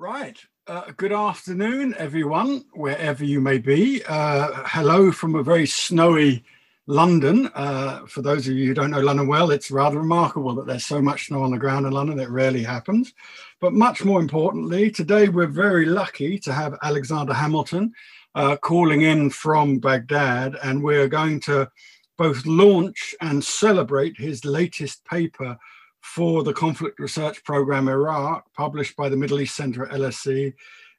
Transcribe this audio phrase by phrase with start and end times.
[0.00, 0.42] Right.
[0.66, 4.02] Uh, good afternoon, everyone, wherever you may be.
[4.08, 6.42] Uh, hello from a very snowy
[6.86, 7.50] London.
[7.54, 10.86] Uh, for those of you who don't know London well, it's rather remarkable that there's
[10.86, 12.18] so much snow on the ground in London.
[12.18, 13.12] It rarely happens.
[13.60, 17.92] But much more importantly, today we're very lucky to have Alexander Hamilton
[18.34, 21.70] uh, calling in from Baghdad, and we're going to
[22.16, 25.58] both launch and celebrate his latest paper
[26.00, 30.52] for the Conflict Research Program Iraq, published by the Middle East Center at LSE,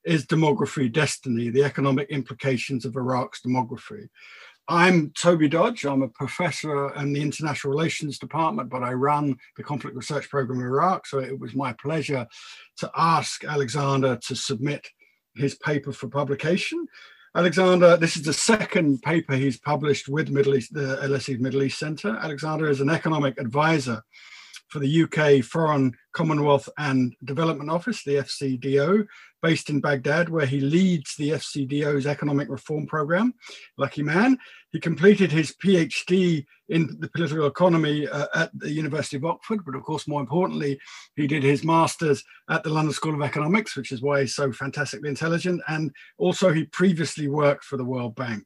[0.04, 4.08] is Demography Destiny, the economic implications of Iraq's demography.
[4.68, 5.86] I'm Toby Dodge.
[5.86, 10.60] I'm a professor in the International Relations Department, but I run the Conflict Research Program
[10.60, 11.06] in Iraq.
[11.08, 12.26] So it was my pleasure
[12.78, 14.88] to ask Alexander to submit
[15.36, 16.88] his paper for publication.
[17.36, 21.80] Alexander, this is the second paper he's published with Middle East, the LSE Middle East
[21.80, 22.18] Center.
[22.22, 24.04] Alexander is an economic advisor
[24.72, 29.06] for the UK Foreign Commonwealth and Development Office, the FCDO,
[29.42, 33.34] based in Baghdad, where he leads the FCDO's economic reform program.
[33.78, 34.38] Lucky man.
[34.72, 39.76] He completed his PhD in the political economy uh, at the University of Oxford, but
[39.76, 40.80] of course, more importantly,
[41.18, 44.54] he did his master's at the London School of Economics, which is why he's so
[44.54, 45.62] fantastically intelligent.
[45.68, 48.44] And also, he previously worked for the World Bank.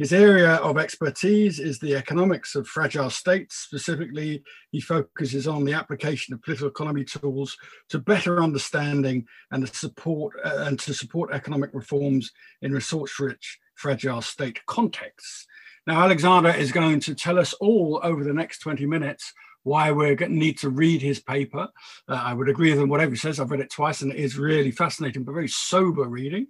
[0.00, 3.56] His area of expertise is the economics of fragile states.
[3.56, 7.54] Specifically, he focuses on the application of political economy tools
[7.90, 14.22] to better understanding and to support uh, and to support economic reforms in resource-rich fragile
[14.22, 15.46] state contexts.
[15.86, 19.34] Now, Alexander is going to tell us all over the next 20 minutes
[19.64, 21.68] why we're going to need to read his paper.
[22.08, 23.38] Uh, I would agree with him, whatever he says.
[23.38, 26.46] I've read it twice and it is really fascinating, but very sober reading.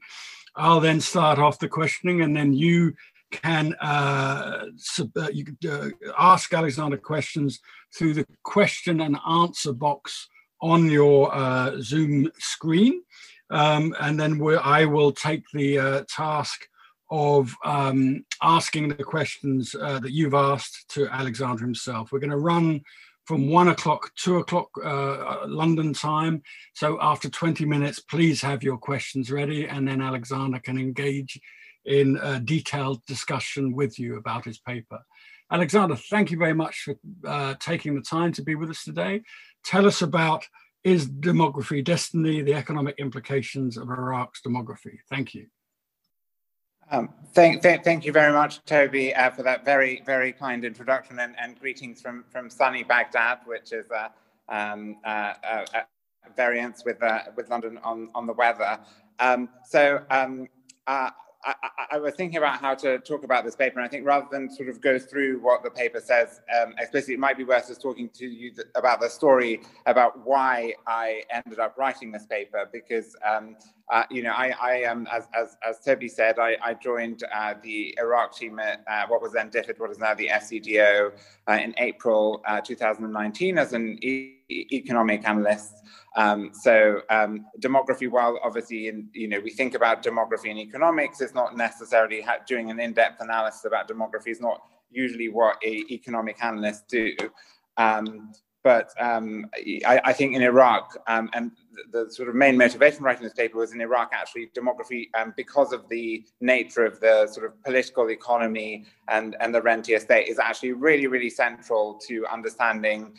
[0.55, 2.95] I'll then start off the questioning and then you
[3.31, 7.61] can uh, sub, uh, you could uh, ask Alexander questions
[7.97, 10.28] through the question and answer box
[10.61, 13.03] on your uh, Zoom screen.
[13.50, 16.67] Um, and then I will take the uh, task
[17.11, 22.12] of um, asking the questions uh, that you've asked to Alexander himself.
[22.12, 22.82] We're going to run
[23.25, 24.69] from one o'clock, two o'clock
[25.47, 26.43] London time.
[26.75, 31.41] So after 20 minutes, please have your questions ready, and then Alexander can engage
[31.85, 35.01] in a detailed discussion with you about his paper.
[35.51, 36.95] Alexander, thank you very much for
[37.27, 39.23] uh, taking the time to be with us today.
[39.65, 40.47] Tell us about
[40.85, 44.99] Is Demography Destiny, the economic implications of Iraq's demography.
[45.09, 45.47] Thank you.
[46.93, 51.21] Um, thank, th thank you very much, Toby, uh, for that very, very kind introduction
[51.21, 54.11] and, and greetings from, from sunny Baghdad, which is a
[54.49, 55.81] um, uh, uh, uh,
[56.37, 58.79] variance with, uh, with London on, on the weather.
[59.21, 60.49] Um, so um,
[60.87, 61.11] uh,
[61.45, 61.55] I,
[61.93, 64.51] I, was thinking about how to talk about this paper, and I think rather than
[64.51, 67.81] sort of go through what the paper says um, explicitly, it might be worth just
[67.81, 72.69] talking to you th- about the story about why I ended up writing this paper.
[72.71, 73.56] Because um,
[73.91, 77.55] uh, you know, I, I um, as, as, as Toby said, I, I joined uh,
[77.62, 81.12] the Iraq team at uh, what was then DFID, what is now the FCDO,
[81.49, 85.84] uh, in April uh, 2019 as an e- economic analyst.
[86.16, 91.21] Um, so um, demography, while obviously in, you know we think about demography and economics,
[91.21, 94.60] it's not necessarily ha- doing an in-depth analysis about demography is not
[94.91, 97.15] usually what a economic analysts do.
[97.76, 98.32] Um,
[98.62, 99.47] but um,
[99.87, 101.50] I, I, think in Iraq, um, and
[101.93, 105.32] the, the, sort of main motivation writing this paper was in Iraq, actually, demography, um,
[105.34, 110.28] because of the nature of the sort of political economy and, and the rentier state,
[110.28, 113.15] is actually really, really central to understanding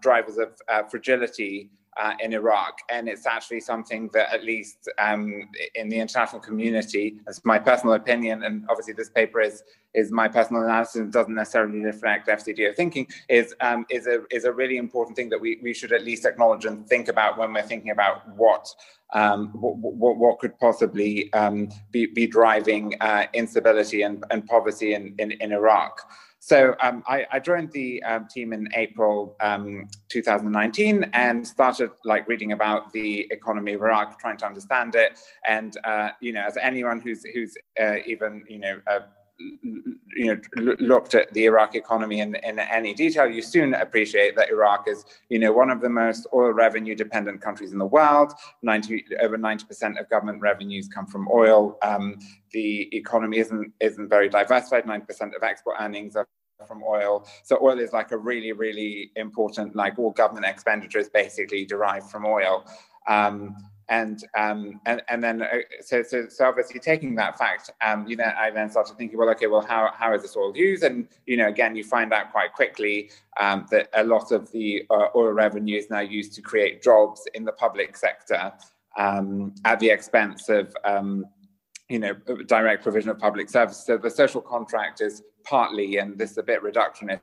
[0.00, 2.78] drivers of uh, fragility uh, in Iraq.
[2.90, 7.94] And it's actually something that, at least um, in the international community, as my personal
[7.94, 9.62] opinion, and obviously this paper is
[9.94, 14.44] is my personal analysis and doesn't necessarily reflect FCDO thinking, is um, is a is
[14.44, 17.52] a really important thing that we, we should at least acknowledge and think about when
[17.52, 18.66] we're thinking about what
[19.12, 24.94] um, what, what, what, could possibly um, be, be driving uh, instability and, and poverty
[24.94, 26.00] in, in, in Iraq.
[26.44, 32.26] So um, I, I, joined the um, team in April um, 2019 and started like
[32.26, 35.20] reading about the economy of Iraq, trying to understand it.
[35.46, 38.80] And uh, you know, as anyone who's who's uh, even you know.
[39.38, 39.98] You
[40.56, 44.86] know looked at the Iraq economy in, in any detail, you soon appreciate that Iraq
[44.86, 48.32] is you know one of the most oil revenue dependent countries in the world.
[48.62, 51.78] 90 over 90 percent of government revenues come from oil.
[51.82, 52.18] Um,
[52.52, 54.86] the economy isn't isn't very diversified.
[54.86, 56.28] 9 percent of export earnings are
[56.66, 57.26] from oil.
[57.42, 62.10] So oil is like a really really important like all government expenditure is basically derived
[62.10, 62.64] from oil.
[63.08, 63.56] Um,
[63.98, 65.46] and um, and and then uh,
[65.80, 69.30] so, so so obviously taking that fact, um, you know, I then started thinking, well,
[69.30, 70.82] okay, well, how how is this oil used?
[70.82, 74.84] And you know, again, you find out quite quickly um, that a lot of the
[74.90, 78.52] uh, oil revenue is now used to create jobs in the public sector.
[78.96, 81.24] um, at the expense of um,
[81.88, 82.14] you know,
[82.46, 83.84] direct provision of public services.
[83.84, 87.20] So the social contract is partly, and this is a bit reductionist,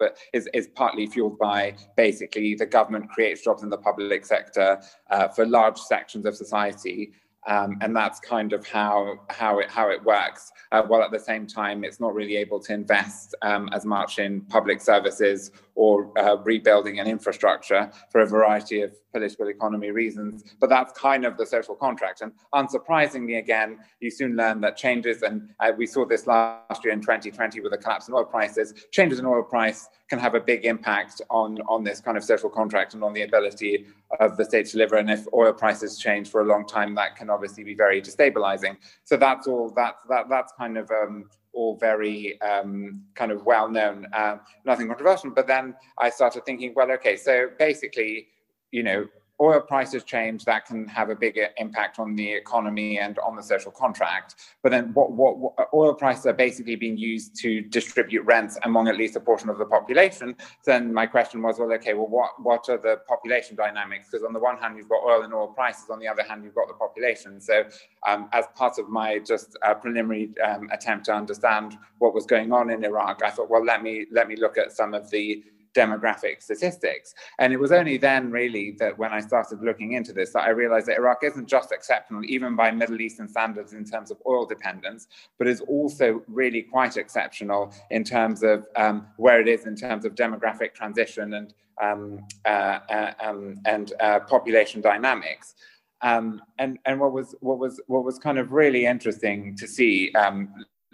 [0.00, 4.82] but is, is partly fueled by basically the government creates jobs in the public sector
[5.10, 7.12] uh, for large sections of society.
[7.46, 10.52] Um, and that's kind of how how it how it works.
[10.72, 14.18] Uh, while at the same time, it's not really able to invest um, as much
[14.18, 20.44] in public services or uh, rebuilding an infrastructure for a variety of political economy reasons.
[20.60, 22.22] But that's kind of the social contract.
[22.22, 26.92] And unsurprisingly, again, you soon learn that changes, and uh, we saw this last year
[26.92, 30.40] in 2020 with the collapse in oil prices, changes in oil price can have a
[30.40, 33.86] big impact on, on this kind of social contract and on the ability
[34.18, 34.96] of the state to deliver.
[34.96, 38.76] And if oil prices change for a long time, that can obviously be very destabilizing.
[39.04, 43.68] So that's all that, that that's kind of um, all very um, kind of well
[43.68, 45.30] known, uh, nothing controversial.
[45.30, 48.28] But then I started thinking, well, okay, so basically,
[48.70, 49.06] you know,
[49.40, 53.42] oil prices change, that can have a bigger impact on the economy and on the
[53.42, 54.34] social contract.
[54.62, 58.88] But then what, what, what, oil prices are basically being used to distribute rents among
[58.88, 60.36] at least a portion of the population.
[60.64, 64.08] Then my question was, well, okay, well, what, what are the population dynamics?
[64.10, 65.88] Because on the one hand, you've got oil and oil prices.
[65.90, 67.40] On the other hand, you've got the population.
[67.40, 67.64] So
[68.06, 72.52] um, as part of my just uh, preliminary um, attempt to understand what was going
[72.52, 75.42] on in Iraq, I thought, well, let me, let me look at some of the
[75.74, 77.14] demographic statistics.
[77.38, 80.50] And it was only then, really, that when I started looking into this, that I
[80.50, 84.46] realized that Iraq isn't just exceptional, even by Middle Eastern standards in terms of oil
[84.46, 85.08] dependence,
[85.38, 90.04] but is also really quite exceptional in terms of um, where it is in terms
[90.04, 95.54] of demographic transition and um, uh, uh, um, and uh, population dynamics.
[96.02, 100.10] Um, and and what was what was what was kind of really interesting to see
[100.12, 100.48] um,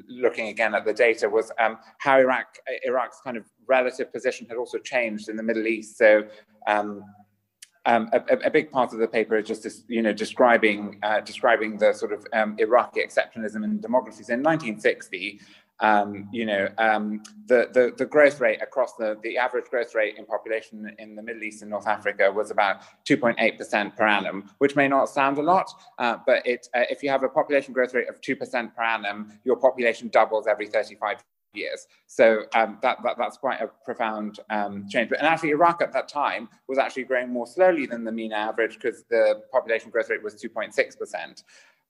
[0.09, 4.57] looking again at the data was um, how Iraq Iraq's kind of relative position had
[4.57, 5.97] also changed in the Middle East.
[5.97, 6.25] So
[6.67, 7.03] um,
[7.87, 11.79] um, a, a, big part of the paper is just you know describing uh, describing
[11.79, 14.29] the sort of um, Iraqi exceptionalism in demography.
[14.29, 15.41] in 1960,
[15.81, 20.17] um, you know, um, the, the, the growth rate across the, the average growth rate
[20.17, 24.75] in population in the Middle East and North Africa was about 2.8% per annum, which
[24.75, 27.95] may not sound a lot, uh, but it, uh, if you have a population growth
[27.95, 31.87] rate of 2% per annum, your population doubles every 35 years.
[32.07, 35.11] So um, that, that, that's quite a profound um, change.
[35.11, 38.33] But, and actually, Iraq at that time was actually growing more slowly than the mean
[38.33, 41.43] average because the population growth rate was 2.6%.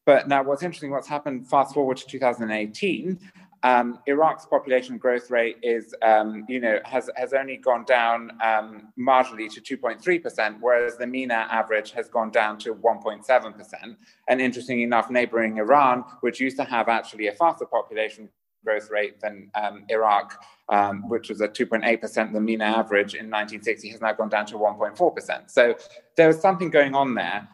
[0.07, 3.19] But now, what's interesting, what's happened fast forward to 2018,
[3.67, 8.93] um, Iraq's population growth rate is, um, you know, has, has only gone down um,
[8.97, 13.97] marginally to 2.3%, whereas the MENA average has gone down to 1.7%.
[14.29, 18.29] And interestingly enough, neighboring Iran, which used to have actually a faster population
[18.65, 23.89] growth rate than um, Iraq, um, which was at 2.8%, the MENA average in 1960
[23.89, 25.51] has now gone down to 1.4%.
[25.51, 25.75] So
[26.17, 27.49] there was something going on there.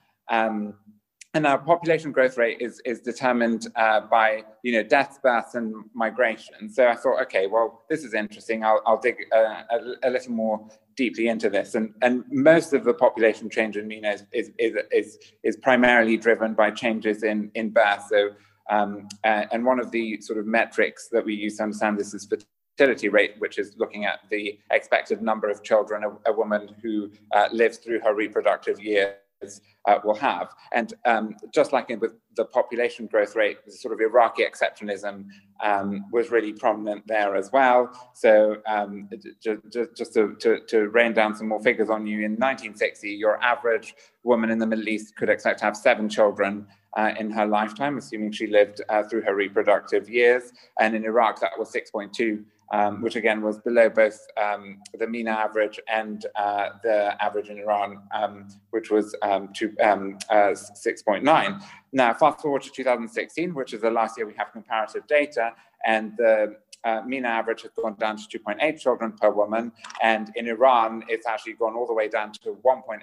[1.35, 5.75] And our population growth rate is, is determined uh, by you know deaths, births, and
[5.95, 6.69] migration.
[6.71, 8.65] So I thought, okay, well, this is interesting.
[8.65, 11.75] I'll, I'll dig uh, a, a, little more deeply into this.
[11.75, 16.19] And, and most of the population change in MENA is, is, is, is, is primarily
[16.19, 18.05] driven by changes in, in birth.
[18.11, 18.33] So
[18.71, 22.29] um, and one of the sort of metrics that we use to understand this is
[22.77, 27.11] fertility rate, which is looking at the expected number of children a, a woman who
[27.33, 29.15] uh, lives through her reproductive years
[29.87, 30.55] uh, will have.
[30.73, 35.27] And um, just like in, with the population growth rate, the sort of Iraqi exceptionalism
[35.63, 37.91] um, was really prominent there as well.
[38.15, 39.09] So um,
[39.43, 39.61] just,
[39.97, 43.95] just to, to, to, rain down some more figures on you, in 1960, your average
[44.25, 46.67] woman in the Middle East could expect to have seven children
[46.97, 50.53] uh, in her lifetime, assuming she lived uh, through her reproductive years.
[50.79, 55.31] And in Iraq, that was 6.2 um, which again was below both um, the MENA
[55.31, 61.63] average and uh, the average in Iran, um, which was um, two, um, uh, 6.9.
[61.93, 65.53] Now, fast forward to 2016, which is the last year we have comparative data,
[65.85, 69.71] and the uh, MENA average has gone down to 2.8 children per woman,
[70.03, 73.01] and in Iran, it's actually gone all the way down to 1.8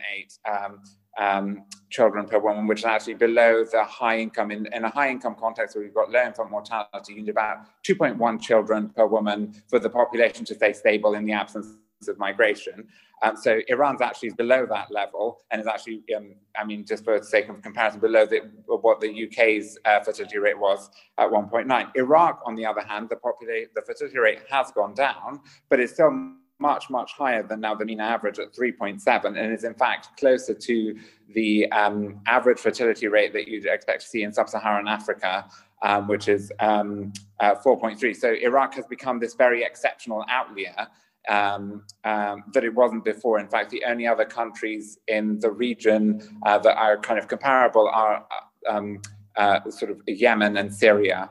[1.19, 4.51] um, children per woman, which is actually below the high income.
[4.51, 7.57] In, in a high income context where we've got low infant mortality, you need about
[7.83, 11.67] 2.1 children per woman for the population to stay stable in the absence
[12.07, 12.87] of migration.
[13.21, 17.19] Um, so Iran's actually below that level and is actually, um, I mean, just for
[17.19, 21.91] the sake of comparison, below the, what the UK's uh, fertility rate was at 1.9.
[21.95, 25.91] Iraq, on the other hand, the, populate, the fertility rate has gone down, but it's
[25.91, 30.17] still much, much higher than now the MENA average at 3.7 and is in fact
[30.17, 30.97] closer to
[31.33, 35.47] the um, average fertility rate that you'd expect to see in sub-Saharan Africa,
[35.83, 38.15] um, which is um, uh, 4.3.
[38.15, 40.87] So Iraq has become this very exceptional outlier.
[41.27, 43.39] um, um, that it wasn't before.
[43.39, 47.87] In fact, the only other countries in the region uh, that are kind of comparable
[47.89, 49.01] are uh, um,
[49.35, 51.29] uh, sort of Yemen and Syria.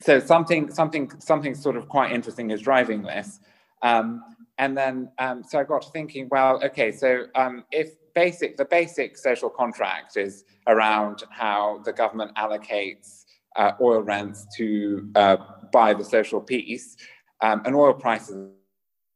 [0.00, 3.40] So something, something, something sort of quite interesting is driving this.
[3.82, 4.22] Um,
[4.62, 8.64] and then, um, so I got to thinking, well, okay, so um, if basic, the
[8.64, 13.24] basic social contract is around how the government allocates
[13.56, 15.36] uh, oil rents to uh,
[15.72, 16.96] buy the social peace,
[17.40, 18.50] um, and oil prices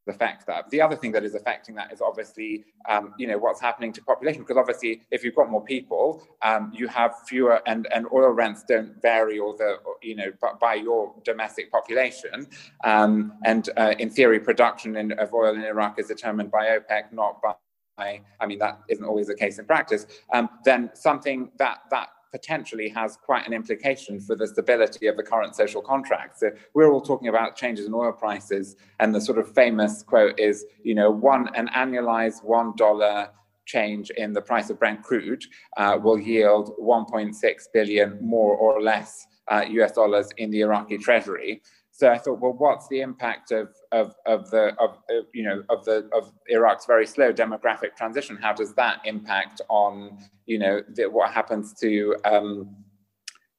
[0.08, 0.68] affect that.
[0.70, 4.02] The other thing that is affecting that is obviously, um, you know, what's happening to
[4.02, 4.42] population.
[4.42, 8.64] Because obviously, if you've got more people, um, you have fewer, and, and oil rents
[8.68, 12.46] don't vary, or the, you know, by your domestic population.
[12.84, 17.12] Um, and uh, in theory, production in, of oil in Iraq is determined by OPEC,
[17.12, 17.54] not by
[17.98, 22.88] I mean, that isn't always the case in practice, um, then something that that potentially
[22.88, 26.38] has quite an implication for the stability of the current social contract.
[26.38, 30.38] So we're all talking about changes in oil prices, and the sort of famous quote
[30.38, 33.30] is, you know, one an annualized one dollar
[33.66, 35.44] change in the price of Brent crude
[35.76, 41.62] uh, will yield 1.6 billion more or less uh, US dollars in the Iraqi treasury.
[41.98, 44.98] So I thought, well, what's the impact of, of, of the of,
[45.32, 48.36] you know of the of Iraq's very slow demographic transition?
[48.36, 52.76] How does that impact on you know the, what happens to um,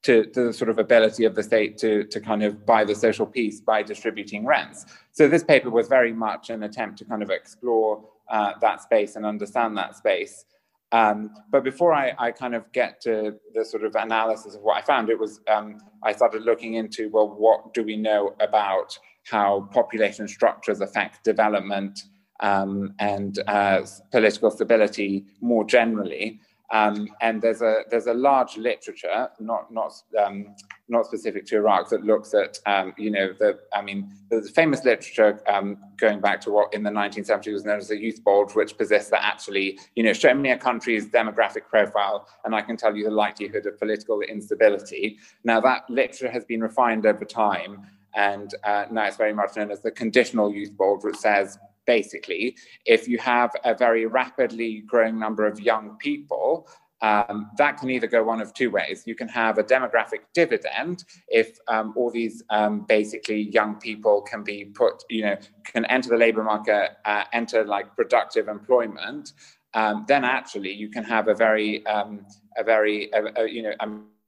[0.03, 2.93] to, to, the sort of ability of the state to, to kind of buy the
[2.93, 4.85] social peace by distributing rents.
[5.11, 9.15] So this paper was very much an attempt to kind of explore uh, that space
[9.15, 10.45] and understand that space.
[10.91, 14.77] Um, but before I, I, kind of get to the sort of analysis of what
[14.77, 18.97] I found, it was um, I started looking into well, what do we know about
[19.29, 22.03] how population structures affect development
[22.39, 26.39] um, and uh, political stability more generally?
[26.71, 30.53] Um, and there's a there's a large literature, not not um,
[30.89, 34.83] not specific to Iraq, that looks at um, you know the I mean there's famous
[34.83, 38.53] literature um, going back to what in the 1970s was known as the youth bulge,
[38.53, 42.75] which possessed that actually you know show me a country's demographic profile, and I can
[42.75, 45.19] tell you the likelihood of political instability.
[45.45, 47.87] Now that literature has been refined over time.
[48.15, 52.55] And uh, now it's very much known as the conditional youth bulge, which says basically,
[52.85, 56.67] if you have a very rapidly growing number of young people,
[57.01, 59.03] um, that can either go one of two ways.
[59.05, 64.43] You can have a demographic dividend if um, all these um, basically young people can
[64.43, 69.33] be put, you know, can enter the labor market, uh, enter like productive employment.
[69.73, 72.25] Um, then actually you can have a very, um,
[72.57, 73.11] a very,
[73.47, 73.73] you know,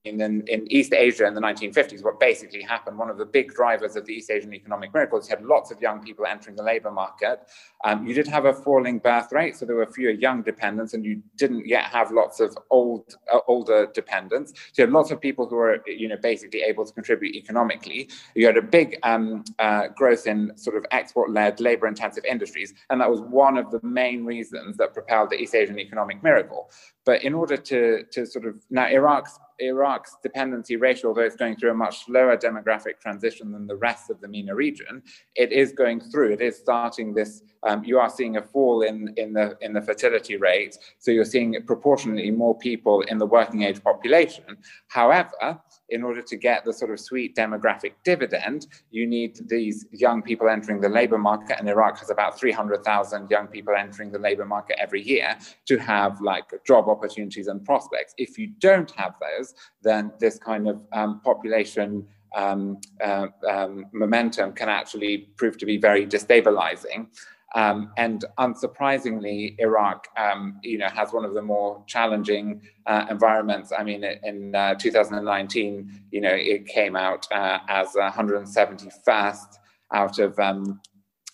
[0.05, 3.97] in, in East Asia in the 1950s, what basically happened, one of the big drivers
[3.97, 6.89] of the East Asian economic miracles, you had lots of young people entering the labor
[6.89, 7.41] market.
[7.83, 11.03] Um, you did have a falling birth rate, so there were fewer young dependents, and
[11.03, 14.53] you didn't yet have lots of old, uh, older dependents.
[14.71, 18.09] So you had lots of people who were, you know, basically able to contribute economically.
[18.35, 23.09] You had a big um, uh, growth in sort of export-led, labor-intensive industries, and that
[23.09, 26.71] was one of the main reasons that propelled the East Asian economic miracle.
[27.05, 31.55] But in order to, to sort of now Iraq's Iraq's dependency ratio, although it's going
[31.55, 35.01] through a much slower demographic transition than the rest of the MENA region,
[35.35, 36.33] it is going through.
[36.33, 37.43] It is starting this.
[37.63, 41.25] Um, you are seeing a fall in in the in the fertility rate, so you're
[41.25, 44.57] seeing proportionally more people in the working age population.
[44.87, 50.21] However, in order to get the sort of sweet demographic dividend, you need these young
[50.21, 54.45] people entering the labor market, and Iraq has about 300,000 young people entering the labor
[54.45, 58.13] market every year to have like job opportunities and prospects.
[58.17, 64.53] If you don't have those, then this kind of um, population um, uh, um, momentum
[64.53, 67.07] can actually prove to be very destabilizing.
[67.55, 73.73] Um, and unsurprisingly, Iraq, um, you know, has one of the more challenging uh, environments.
[73.77, 79.57] I mean, in uh, 2019, you know, it came out uh, as 171st
[79.91, 80.79] out of um,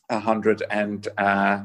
[0.08, 1.64] 190 uh,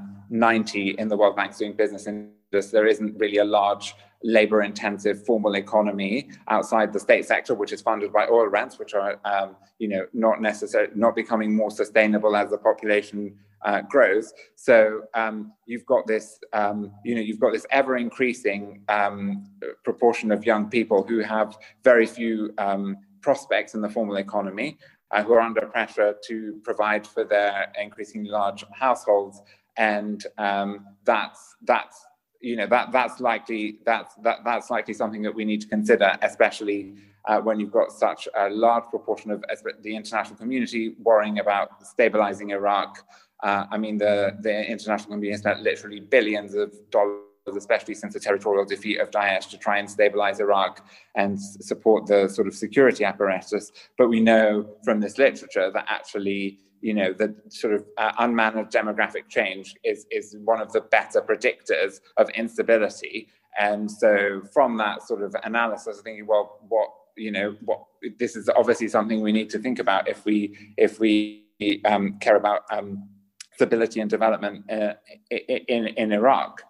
[1.00, 5.54] in the World Bank's doing business in There isn't really a large labor intensive formal
[5.54, 9.88] economy outside the state sector, which is funded by oil rents, which are, um, you
[9.88, 14.32] know, not necessarily not becoming more sustainable as the population uh, grows.
[14.56, 19.46] So um, you've got this, um, you know, you've got this ever increasing um,
[19.84, 24.76] proportion of young people who have very few um, prospects in the formal economy,
[25.12, 29.40] uh, who are under pressure to provide for their increasingly large households,
[29.76, 32.06] and um, that's that's
[32.40, 36.16] you know that that's likely that's that that's likely something that we need to consider,
[36.22, 36.94] especially
[37.26, 39.44] uh, when you've got such a large proportion of
[39.82, 43.04] the international community worrying about stabilizing Iraq.
[43.42, 47.20] Uh, I mean, the the international community has spent literally billions of dollars
[47.56, 52.28] especially since the territorial defeat of Daesh, to try and stabilize Iraq and support the
[52.28, 53.72] sort of security apparatus.
[53.98, 58.70] But we know from this literature that actually you know, the sort of uh, unmanaged
[58.70, 63.28] demographic change is, is one of the better predictors of instability.
[63.58, 67.84] And so from that sort of analysis, I thinking, well, what, you know, what,
[68.18, 71.44] this is obviously something we need to think about if we, if we
[71.84, 73.08] um, care about um,
[73.54, 74.94] stability and development uh,
[75.30, 76.62] in, in Iraq.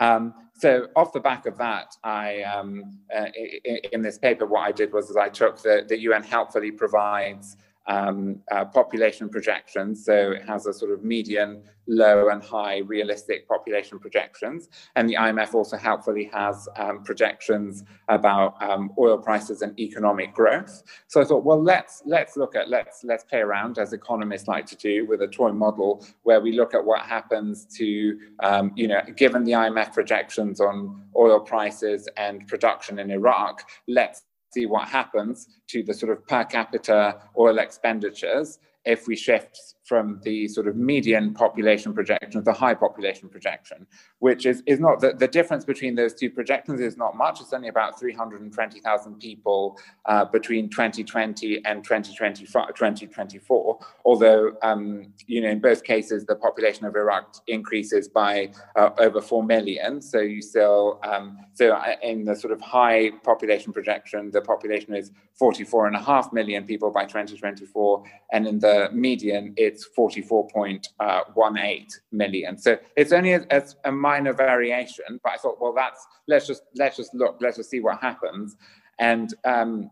[0.00, 3.26] Um, so off the back of that, I um, uh,
[3.64, 7.56] in, in, this paper, what I did was I took the, the UN helpfully provides
[7.86, 10.04] um, uh, population projections.
[10.04, 14.68] So it has a sort of median, low, and high realistic population projections.
[14.96, 20.82] And the IMF also helpfully has um, projections about um, oil prices and economic growth.
[21.08, 24.66] So I thought, well, let's let's look at let's let's play around as economists like
[24.66, 28.86] to do with a toy model where we look at what happens to um, you
[28.86, 33.68] know given the IMF projections on oil prices and production in Iraq.
[33.88, 39.74] Let's see what happens to the sort of per capita oil expenditures if we shift
[39.90, 43.84] from the sort of median population projection to the high population projection,
[44.20, 47.40] which is, is not the, the difference between those two projections is not much.
[47.40, 53.78] It's only about 320,000 people uh, between 2020 and 2024.
[54.04, 59.20] Although, um, you know, in both cases, the population of Iraq increases by uh, over
[59.20, 60.00] 4 million.
[60.00, 64.94] So you still, um, so uh, in the sort of high population projection, the population
[64.94, 68.04] is 44.5 million people by 2024.
[68.32, 72.58] And in the median, it's it's 44.18 million.
[72.58, 76.96] So it's only a, a, minor variation, but I thought, well, that's let's just let's
[76.96, 78.56] just look, let's just see what happens.
[78.98, 79.90] And um,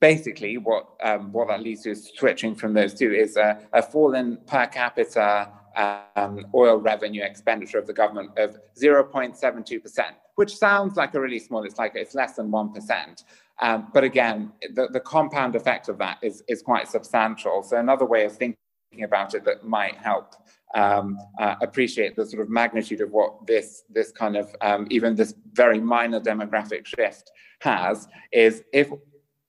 [0.00, 3.82] basically, what um, what that leads to is switching from those two is a, a
[3.82, 10.04] fall in per capita um, oil revenue expenditure of the government of 0.72%,
[10.36, 13.24] which sounds like a really small, it's like it's less than 1%.
[13.60, 17.62] Um, but again, the, the compound effect of that is, is quite substantial.
[17.62, 18.56] So another way of thinking
[19.02, 20.34] about it that might help
[20.74, 25.14] um, uh, appreciate the sort of magnitude of what this this kind of um, even
[25.14, 28.90] this very minor demographic shift has is if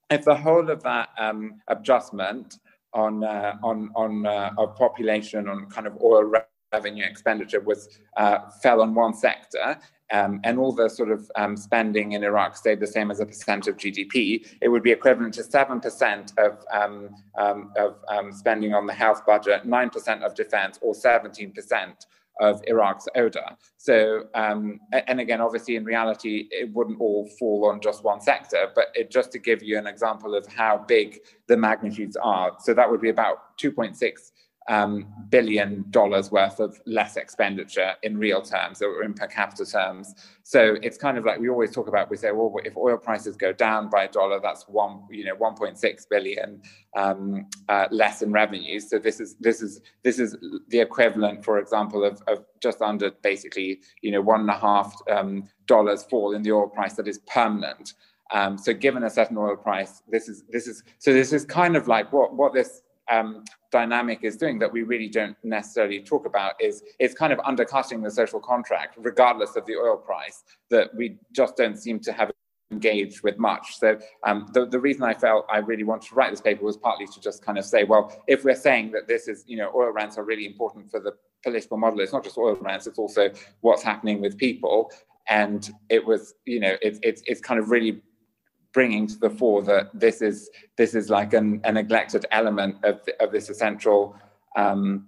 [0.09, 2.59] if the whole of that um, adjustment
[2.93, 6.31] on uh, on on uh, of population on kind of oil
[6.73, 9.77] revenue expenditure was uh, fell on one sector
[10.11, 13.25] um, and all the sort of um, spending in Iraq stayed the same as a
[13.25, 18.73] percent of GDP, it would be equivalent to 7% of, um, um, of um, spending
[18.73, 22.05] on the health budget, 9% of defense, or 17%
[22.41, 23.57] of Iraq's ODA.
[23.77, 28.71] So, um, and again, obviously, in reality, it wouldn't all fall on just one sector,
[28.75, 32.51] but it, just to give you an example of how big the magnitudes are.
[32.59, 34.31] So, that would be about 2.6
[34.67, 40.15] um, billion dollars worth of less expenditure in real terms or in per capita terms.
[40.43, 42.09] So it's kind of like we always talk about.
[42.09, 45.35] We say, well, if oil prices go down by a dollar, that's one, you know,
[45.35, 46.61] 1.6 billion
[46.95, 48.89] um, uh, less in revenues.
[48.89, 50.35] So this is this is this is
[50.69, 54.95] the equivalent, for example, of, of just under basically, you know, one and a half
[55.11, 57.93] um, dollars fall in the oil price that is permanent.
[58.31, 61.75] Um, so given a certain oil price, this is this is so this is kind
[61.75, 66.25] of like what what this um, dynamic is doing that we really don't necessarily talk
[66.25, 70.93] about is it's kind of undercutting the social contract, regardless of the oil price, that
[70.95, 72.31] we just don't seem to have
[72.71, 73.77] engaged with much.
[73.77, 76.77] So um, the, the reason I felt I really wanted to write this paper was
[76.77, 79.71] partly to just kind of say, well, if we're saying that this is, you know,
[79.75, 81.13] oil rents are really important for the
[81.43, 83.29] political model, it's not just oil rents, it's also
[83.61, 84.91] what's happening with people.
[85.29, 88.01] And it was, you know, it's it's it's kind of really
[88.75, 92.95] bringing to the fore that this is this is like an, a neglected element of,
[93.21, 94.15] of this essential
[94.57, 95.07] um,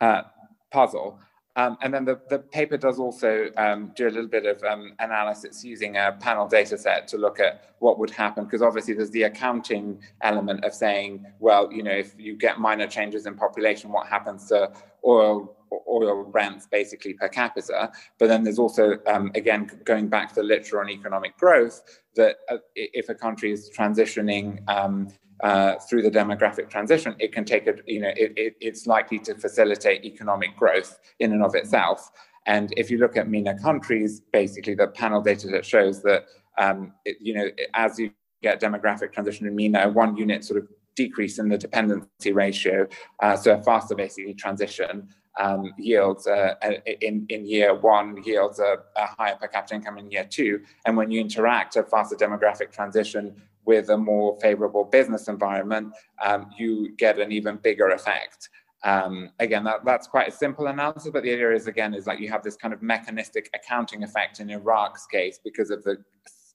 [0.00, 0.22] uh,
[0.70, 1.18] puzzle.
[1.56, 4.92] Um, and then the, the paper does also um, do a little bit of um,
[5.00, 9.10] analysis using a panel data set to look at what would happen, because obviously there's
[9.10, 13.90] the accounting element of saying, well, you know, if you get minor changes in population,
[13.90, 14.70] what happens to
[15.04, 15.56] oil
[15.88, 17.90] oil rents basically per capita.
[18.18, 21.82] But then there's also, um, again, going back to the literature on economic growth,
[22.16, 25.08] that uh, if a country is transitioning um,
[25.42, 29.18] uh, through the demographic transition, it can take a, you know, it, it, it's likely
[29.20, 32.10] to facilitate economic growth in and of itself.
[32.46, 36.26] And if you look at MENA countries, basically the panel data that shows that,
[36.58, 38.10] um, it, you know, as you
[38.42, 42.88] get demographic transition in MENA, one unit sort of decrease in the dependency ratio,
[43.22, 46.54] uh, so a faster basically transition um, yields uh,
[47.00, 50.60] in, in year one yields a, a, higher per capita income in year two.
[50.84, 56.50] And when you interact a faster demographic transition with a more favorable business environment, um,
[56.58, 58.48] you get an even bigger effect.
[58.84, 62.20] Um, again, that, that's quite a simple analysis, but the idea is again is like
[62.20, 65.98] you have this kind of mechanistic accounting effect in Iraq's case because of the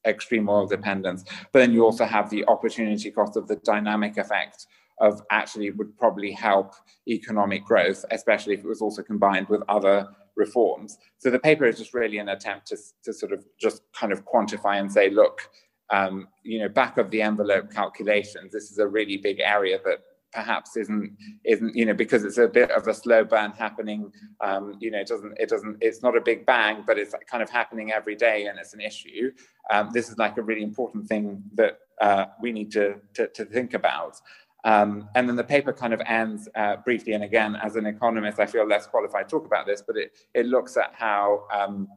[0.05, 1.23] extreme oil dependence.
[1.51, 4.67] But then you also have the opportunity cost of the dynamic effect
[4.99, 6.73] of actually would probably help
[7.07, 10.97] economic growth, especially if it was also combined with other reforms.
[11.17, 14.25] So the paper is just really an attempt to, to sort of just kind of
[14.25, 15.49] quantify and say, look,
[15.89, 19.99] um, you know, back of the envelope calculations, this is a really big area that
[20.31, 24.75] perhaps isn't isn't you know because it's a bit of a slow burn happening um,
[24.79, 27.51] you know it doesn't it doesn't it's not a big bang but it's kind of
[27.51, 29.31] happening every day and it's an issue
[29.71, 33.45] um, this is like a really important thing that uh, we need to, to, to
[33.45, 34.19] think about
[34.63, 38.39] um, and then the paper kind of ends uh, briefly, and again, as an economist,
[38.39, 41.87] I feel less qualified to talk about this, but it, it looks at how um,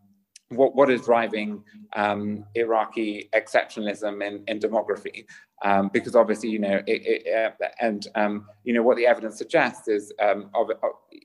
[0.48, 1.62] what, what is driving
[1.94, 5.26] um, Iraqi exceptionalism in, in demography.
[5.62, 9.38] Um, because obviously, you know, it, it, uh, and um, you know what the evidence
[9.38, 10.70] suggests is um, of,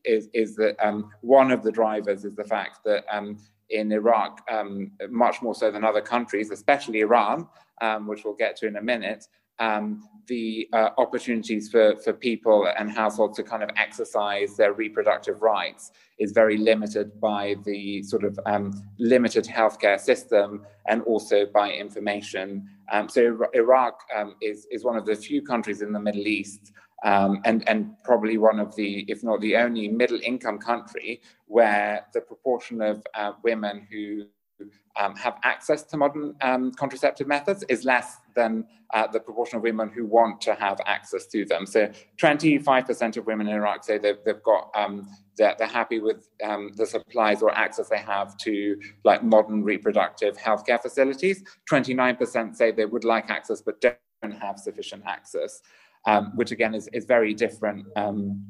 [0.05, 0.77] is, is that
[1.21, 3.03] one of the drivers is the fact that
[3.69, 4.41] in Iraq,
[5.09, 7.47] much more so than other countries, especially Iran,
[8.05, 9.27] which we'll get to in a minute,
[9.61, 15.41] um, the uh, opportunities for, for people and households to kind of exercise their reproductive
[15.41, 21.71] rights is very limited by the sort of um, limited healthcare system and also by
[21.71, 22.67] information.
[22.91, 23.21] Um, so
[23.53, 26.71] Iraq um, is, is one of the few countries in the Middle East
[27.03, 32.05] um, and, and probably one of the, if not the only, middle income country where
[32.13, 34.25] the proportion of uh, women who
[34.99, 39.63] um, have access to modern um, contraceptive methods is less than uh, the proportion of
[39.63, 41.65] women who want to have access to them.
[41.65, 41.89] So
[42.21, 46.71] 25% of women in Iraq say they've, they've got, um, they're, they're, happy with um,
[46.75, 51.43] the supplies or access they have to like modern reproductive healthcare facilities.
[51.69, 53.97] 29% say they would like access but don't
[54.39, 55.61] have sufficient access,
[56.05, 58.45] um, which again is, is very different um,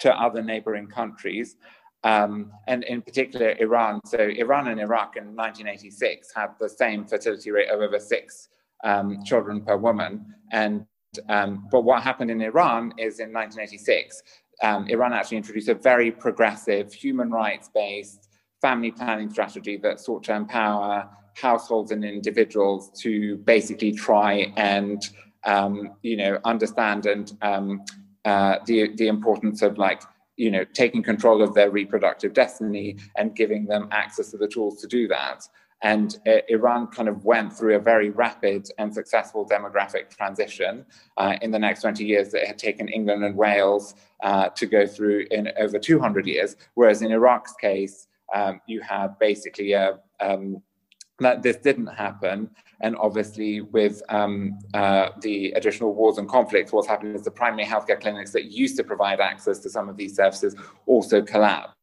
[0.00, 1.56] to other neighboring countries.
[2.04, 4.00] Um, and in particular Iran.
[4.06, 8.48] So Iran and Iraq in 1986 had the same fertility rate of over six
[8.84, 10.34] um, children per woman.
[10.52, 10.86] And
[11.28, 14.22] um, but what happened in Iran is in 1986,
[14.62, 18.28] um, Iran actually introduced a very progressive, human rights-based
[18.60, 25.08] family planning strategy that sought to empower households and individuals to basically try and
[25.44, 27.84] um, you know understand and um,
[28.24, 30.02] uh, the the importance of like
[30.38, 34.80] you know, taking control of their reproductive destiny and giving them access to the tools
[34.80, 35.46] to do that.
[35.82, 41.36] And uh, Iran kind of went through a very rapid and successful demographic transition uh,
[41.42, 45.26] in the next 20 years that had taken England and Wales uh, to go through
[45.30, 46.56] in over 200 years.
[46.74, 50.62] Whereas in Iraq's case, um, you have basically a, um,
[51.20, 52.50] that this didn't happen.
[52.80, 57.64] And obviously, with um, uh, the additional wars and conflicts, what's happened is the primary
[57.64, 60.54] healthcare clinics that used to provide access to some of these services
[60.86, 61.74] also collapsed.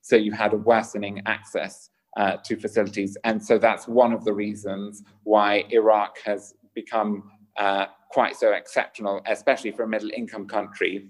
[0.00, 3.16] So you had a worsening access uh, to facilities.
[3.24, 9.20] And so that's one of the reasons why Iraq has become uh, quite so exceptional,
[9.26, 11.08] especially for a middle income country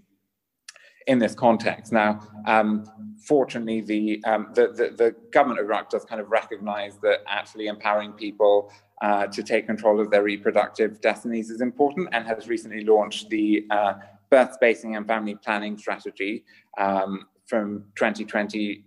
[1.06, 1.92] in this context.
[1.92, 2.84] Now, um,
[3.18, 7.66] fortunately, the, um, the, the, the, government of Iraq does kind of recognize that actually
[7.66, 12.84] empowering people uh, to take control of their reproductive destinies is important and has recently
[12.84, 13.94] launched the uh,
[14.30, 16.44] birth spacing and family planning strategy
[16.78, 18.84] um, from 2021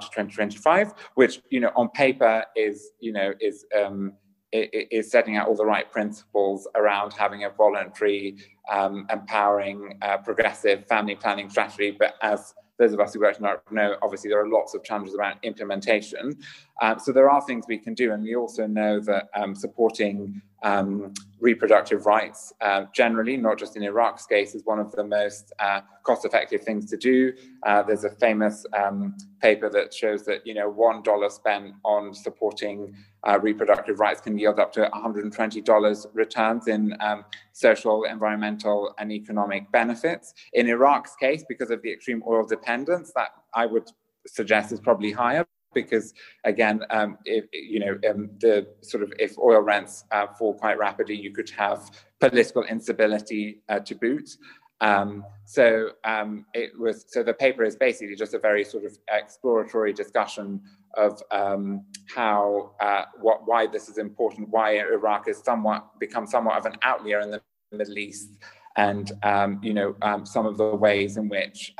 [0.00, 4.12] to 2025, which, you know, on paper is, you know, is um,
[4.52, 8.36] is setting out all the right principles around having a voluntary,
[8.70, 11.90] um, empowering, uh, progressive family planning strategy.
[11.98, 14.84] But as those of us who work in Europe know, obviously there are lots of
[14.84, 16.36] challenges around implementation.
[16.80, 20.40] Um, so there are things we can do, and we also know that um, supporting
[20.62, 25.52] um, reproductive rights uh, generally, not just in Iraq's case, is one of the most
[25.60, 27.32] uh, cost-effective things to do.
[27.64, 32.12] Uh, there's a famous um, paper that shows that you know one dollar spent on
[32.12, 32.94] supporting
[33.26, 39.12] uh, reproductive rights can yield up to 120 dollars returns in um, social, environmental, and
[39.12, 40.34] economic benefits.
[40.54, 43.88] In Iraq's case, because of the extreme oil dependence, that I would
[44.26, 49.38] suggest is probably higher because again, um, if you know um, the sort of if
[49.38, 54.36] oil rents uh, fall quite rapidly, you could have political instability uh, to boot.
[54.80, 58.96] Um, so um, it was so the paper is basically just a very sort of
[59.10, 60.60] exploratory discussion
[60.96, 66.58] of um, how uh, what why this is important, why Iraq has somewhat become somewhat
[66.58, 68.38] of an outlier in the Middle East,
[68.76, 71.74] and um, you know some of the ways in which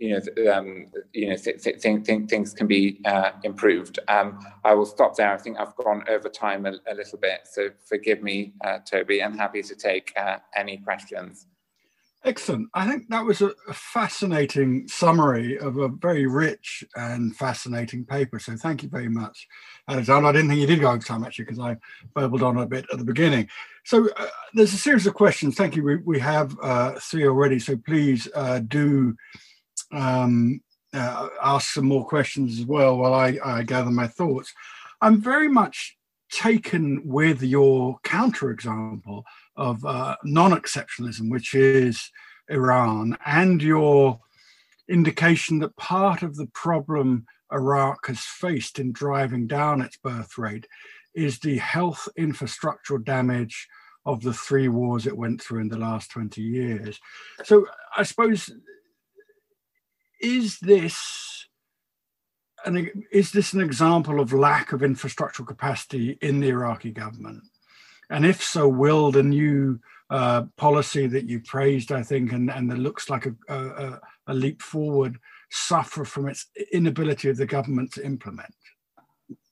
[0.00, 3.98] you know, um, you know, th- th- th- things can be uh, improved.
[4.08, 5.32] Um, I will stop there.
[5.32, 9.22] I think I've gone over time a, a little bit, so forgive me, uh, Toby.
[9.22, 11.46] I'm happy to take uh, any questions.
[12.22, 12.68] Excellent.
[12.74, 18.38] I think that was a, fascinating summary of a very rich and fascinating paper.
[18.38, 19.48] So thank you very much,
[19.88, 20.28] Alexander.
[20.28, 21.76] I didn't think you did go over time actually because I
[22.14, 23.48] burbled on a bit at the beginning.
[23.84, 25.54] So uh, there's a series of questions.
[25.54, 25.82] Thank you.
[25.82, 27.58] We, we have uh, three already.
[27.58, 29.16] So please uh, do
[29.92, 30.60] um,
[30.92, 34.52] uh, ask some more questions as well while I, I gather my thoughts.
[35.00, 35.96] I'm very much
[36.30, 39.22] taken with your counterexample
[39.56, 42.10] of uh, non-exceptionalism, which is
[42.48, 44.20] Iran, and your
[44.88, 50.66] indication that part of the problem Iraq has faced in driving down its birth rate
[51.14, 53.68] is the health infrastructural damage
[54.06, 56.98] of the three wars it went through in the last 20 years.
[57.44, 58.50] So I suppose,
[60.20, 61.48] is this
[62.64, 67.42] an, is this an example of lack of infrastructural capacity in the Iraqi government?
[68.10, 69.80] And if so, will the new
[70.10, 74.34] uh, policy that you praised, I think, and, and that looks like a, a, a
[74.34, 75.18] leap forward,
[75.50, 78.54] suffer from its inability of the government to implement?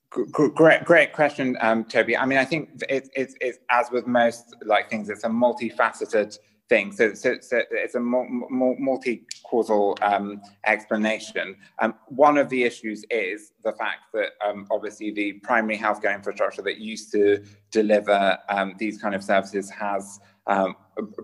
[0.09, 2.17] Great, great question, um, Toby.
[2.17, 6.37] I mean, I think it's, it's, it's as with most like things, it's a multifaceted
[6.69, 6.91] thing.
[6.91, 11.55] So, so, so it's a multi-causal um, explanation.
[11.79, 16.61] Um, one of the issues is the fact that um, obviously the primary healthcare infrastructure
[16.61, 20.75] that used to deliver um, these kind of services has um,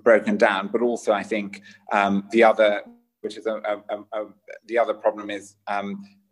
[0.04, 0.70] broken down.
[0.72, 2.82] But also, I think um, the other,
[3.22, 4.26] which is a, a, a,
[4.68, 5.56] the other problem is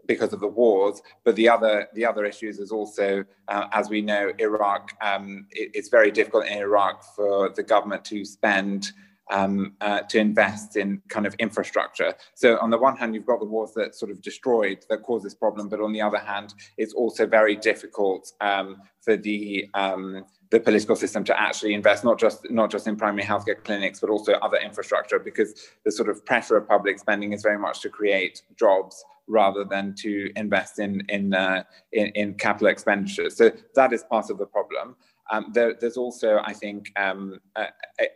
[0.05, 1.01] because of the wars.
[1.23, 4.93] But the other the other issues is also, uh, as we know, Iraq.
[5.01, 8.91] Um, it, it's very difficult in Iraq for the government to spend.
[9.31, 12.13] Um, uh, to invest in kind of infrastructure.
[12.35, 15.23] So on the one hand, you've got the wars that sort of destroyed that cause
[15.23, 20.25] this problem, but on the other hand, it's also very difficult um, for the um,
[20.53, 24.11] the political system to actually invest not just not just in primary healthcare clinics but
[24.11, 27.89] also other infrastructure because the sort of pressure of public spending is very much to
[27.89, 33.93] create jobs rather than to invest in in uh, in, in, capital expenditure so that
[33.93, 34.95] is part of the problem
[35.31, 37.67] um, there, there's also, I think, um, uh,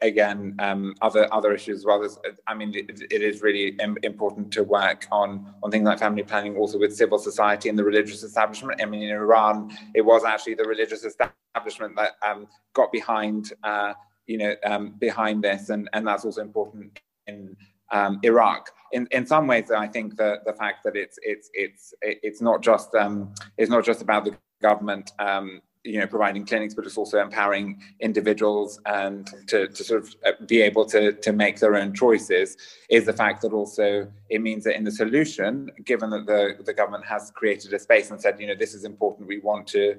[0.01, 1.99] again, um, other other issues as well.
[1.99, 5.99] There's, I mean, it, it is really Im- important to work on on things like
[5.99, 8.81] family planning, also with civil society and the religious establishment.
[8.81, 13.93] I mean, in Iran, it was actually the religious establishment that um, got behind, uh,
[14.25, 17.55] you know, um, behind this, and and that's also important in
[17.91, 18.69] um, Iraq.
[18.91, 22.61] In, in some ways, I think the, the fact that it's it's it's it's not
[22.61, 26.97] just um, it's not just about the government um, you know providing clinics but it's
[26.97, 31.75] also empowering individuals and to, to sort of uh, be able to to make their
[31.75, 32.57] own choices
[32.89, 36.73] is the fact that also it means that in the solution given that the the
[36.73, 39.97] government has created a space and said you know this is important we want to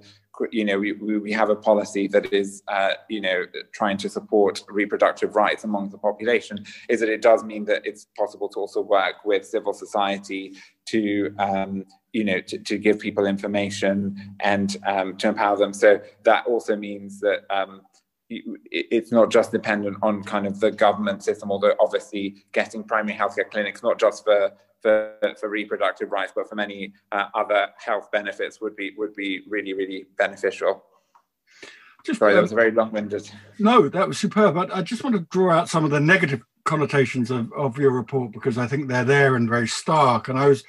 [0.51, 4.62] you know we, we have a policy that is uh, you know trying to support
[4.68, 8.81] reproductive rights among the population is that it does mean that it's possible to also
[8.81, 10.55] work with civil society
[10.87, 15.72] to um, you know to, to, give people information and um, to empower them.
[15.72, 17.83] So that also means that um,
[18.31, 23.51] it's not just dependent on kind of the government system although obviously getting primary healthcare
[23.51, 28.60] clinics not just for for, for reproductive rights but for many uh, other health benefits
[28.60, 30.84] would be would be really really beneficial
[32.04, 33.30] just, Sorry, that was very long-winded.
[33.58, 34.56] No, that was superb.
[34.56, 37.90] I, I just want to draw out some of the negative connotations of, of your
[37.90, 40.28] report because I think they're there and very stark.
[40.28, 40.62] And I was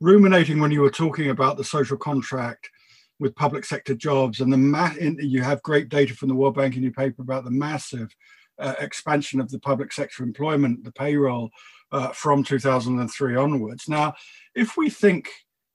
[0.00, 2.70] ruminating when you were talking about the social contract
[3.18, 6.54] with public sector jobs and the ma- in, you have great data from the World
[6.54, 8.14] Bank in your paper about the massive
[8.58, 11.50] uh, expansion of the public sector employment, the payroll
[11.92, 13.88] uh, from 2003 onwards.
[13.88, 14.14] Now,
[14.54, 15.28] if we think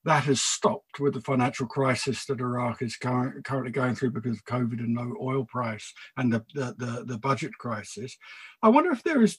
[0.03, 4.37] that has stopped with the financial crisis that Iraq is cur- currently going through because
[4.37, 8.17] of COVID and low oil price and the, the, the, the budget crisis,
[8.63, 9.37] I wonder if there is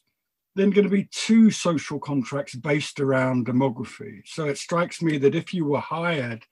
[0.54, 4.20] then going to be two social contracts based around demography.
[4.26, 6.44] So it strikes me that if you were hired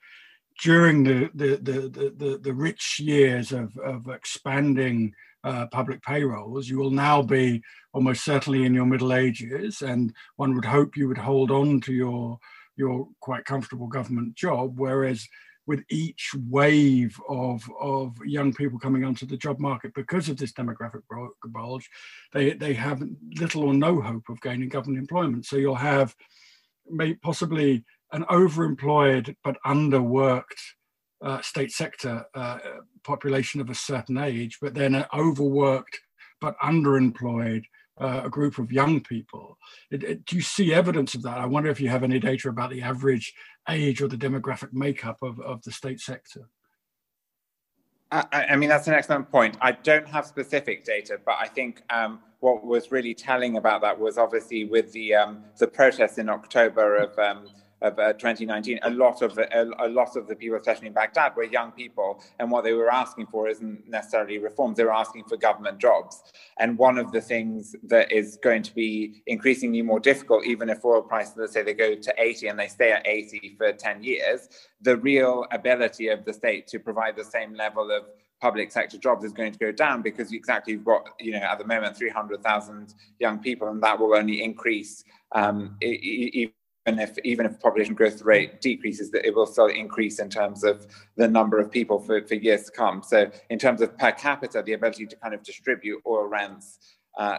[0.62, 6.79] during the the the the, the rich years of, of expanding uh, public payrolls, you
[6.79, 11.18] will now be almost certainly in your middle ages, and one would hope you would
[11.18, 12.38] hold on to your
[12.77, 15.27] your quite comfortable government job, whereas
[15.66, 20.53] with each wave of, of young people coming onto the job market because of this
[20.53, 21.03] demographic
[21.44, 21.88] bulge,
[22.33, 23.03] they, they have
[23.38, 25.46] little or no hope of gaining government employment.
[25.46, 26.16] So you'll have
[26.88, 30.61] may, possibly an overemployed but underworked
[31.23, 32.59] uh, state sector uh,
[33.05, 36.01] population of a certain age, but then an overworked
[36.40, 37.62] but underemployed
[38.01, 39.59] uh, a group of young people.
[39.90, 41.38] It, it, do you see evidence of that?
[41.38, 43.35] I wonder if you have any data about the average
[43.68, 46.49] age or the demographic makeup of, of the state sector.
[48.11, 49.57] I, I mean, that's an excellent point.
[49.61, 53.99] I don't have specific data, but I think um, what was really telling about that
[53.99, 57.46] was obviously with the um, the protests in October of um,
[57.83, 60.93] of uh, 2019, a lot of the, a, a, lot of the people, especially in
[60.93, 64.77] Baghdad, were young people, and what they were asking for isn't necessarily reforms.
[64.77, 66.23] They were asking for government jobs,
[66.59, 70.85] and one of the things that is going to be increasingly more difficult, even if
[70.85, 74.03] oil prices, let's say they go to 80 and they stay at 80 for 10
[74.03, 74.49] years,
[74.83, 78.05] the real ability of the state to provide the same level of
[78.40, 81.59] public sector jobs is going to go down because exactly you've got you know at
[81.59, 85.77] the moment 300,000 young people and that will only increase um,
[86.87, 90.64] even if even if population growth rate decreases, that it will still increase in terms
[90.64, 93.03] of the number of people for, for years to come.
[93.03, 96.79] So in terms of per capita, the ability to kind of distribute oil rents
[97.19, 97.38] uh,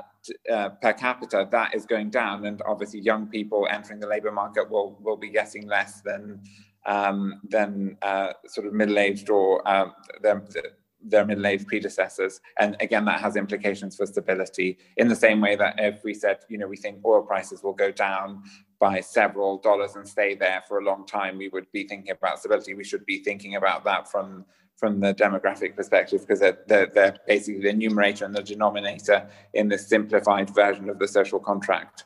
[0.51, 4.69] uh, per capita, that is going down, and obviously young people entering the labour market
[4.69, 6.41] will will be getting less than
[6.85, 10.43] um, than uh, sort of middle aged or um, their,
[11.03, 12.41] their middle aged predecessors.
[12.57, 14.79] And again, that has implications for stability.
[14.97, 17.73] In the same way that if we said, you know, we think oil prices will
[17.73, 18.43] go down
[18.81, 22.39] by several dollars and stay there for a long time, we would be thinking about
[22.39, 22.73] stability.
[22.73, 24.43] We should be thinking about that from
[24.75, 29.69] from the demographic perspective because they're, they're, they're basically the numerator and the denominator in
[29.69, 32.05] this simplified version of the social contract.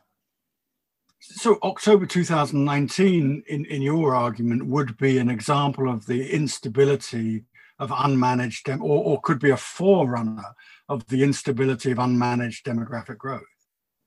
[1.22, 7.46] So October 2019, in, in your argument, would be an example of the instability
[7.80, 10.54] of unmanaged, dem- or, or could be a forerunner
[10.90, 13.55] of the instability of unmanaged demographic growth.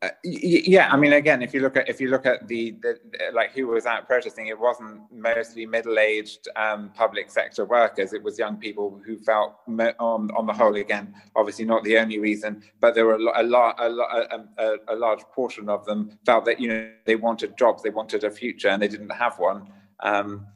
[0.01, 3.01] Uh, yeah, I mean, again, if you look at if you look at the, the
[3.33, 8.13] like who was out protesting, it wasn't mostly middle-aged um, public sector workers.
[8.13, 12.21] It was young people who felt, on on the whole, again, obviously not the only
[12.21, 16.45] reason, but there were a, lot, a, a, a, a large portion of them felt
[16.45, 19.67] that you know they wanted jobs, they wanted a future, and they didn't have one.
[19.99, 20.47] Um,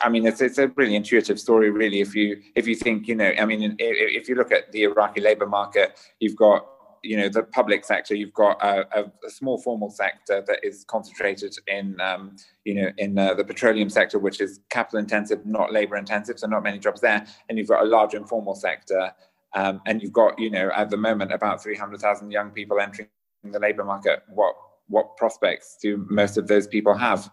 [0.00, 2.00] I mean, it's it's a really intuitive story, really.
[2.00, 5.20] If you if you think, you know, I mean, if you look at the Iraqi
[5.20, 6.66] labor market, you've got
[7.02, 10.84] you know the public sector you've got a, a, a small formal sector that is
[10.84, 15.72] concentrated in um, you know in uh, the petroleum sector which is capital intensive not
[15.72, 17.26] labor intensive so not many jobs there.
[17.48, 19.12] And you've got a large informal sector
[19.54, 23.08] um, and you've got you know at the moment about 300,000 young people entering
[23.44, 24.22] the labor market.
[24.28, 24.54] What
[24.88, 27.30] what prospects do most of those people have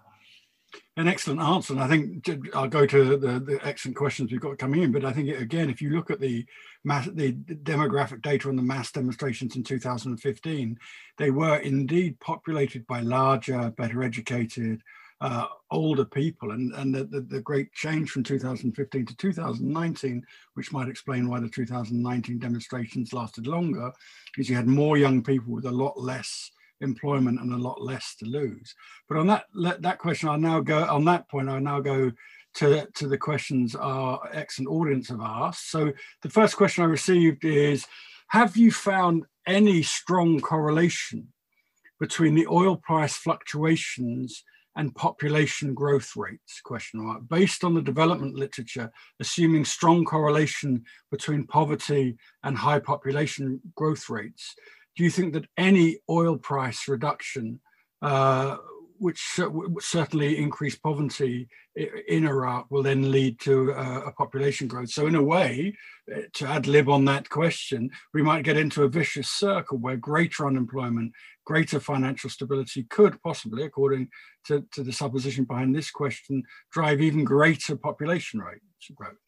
[0.97, 1.73] an excellent answer.
[1.73, 4.91] And I think I'll go to the, the excellent questions we've got coming in.
[4.91, 6.45] But I think, again, if you look at the,
[6.84, 10.79] mass, the demographic data on the mass demonstrations in 2015,
[11.17, 14.81] they were indeed populated by larger, better educated,
[15.21, 16.51] uh, older people.
[16.51, 21.39] And, and the, the, the, great change from 2015 to 2019, which might explain why
[21.39, 23.91] the 2019 demonstrations lasted longer,
[24.38, 28.15] is you had more young people with a lot less employment and a lot less
[28.19, 28.73] to lose.
[29.07, 29.45] But on that
[29.81, 31.49] that question, I'll now go on that point.
[31.49, 32.11] I'll now go
[32.55, 35.71] to to the questions our excellent audience have asked.
[35.71, 37.85] So the first question I received is:
[38.29, 41.27] Have you found any strong correlation
[41.99, 44.43] between the oil price fluctuations
[44.77, 51.47] and population growth rates question mark based on the development literature assuming strong correlation between
[51.47, 54.55] poverty and high population growth rates
[54.95, 57.60] do you think that any oil price reduction,
[58.01, 58.58] uh,
[58.97, 59.38] which
[59.79, 61.49] certainly increased poverty
[62.08, 64.89] in Iraq, will then lead to uh, a population growth?
[64.89, 65.75] So, in a way,
[66.13, 69.97] uh, to ad lib on that question, we might get into a vicious circle where
[69.97, 71.12] greater unemployment,
[71.45, 74.08] greater financial stability could possibly, according
[74.47, 78.62] to, to the supposition behind this question, drive even greater population rate
[78.95, 79.24] growth.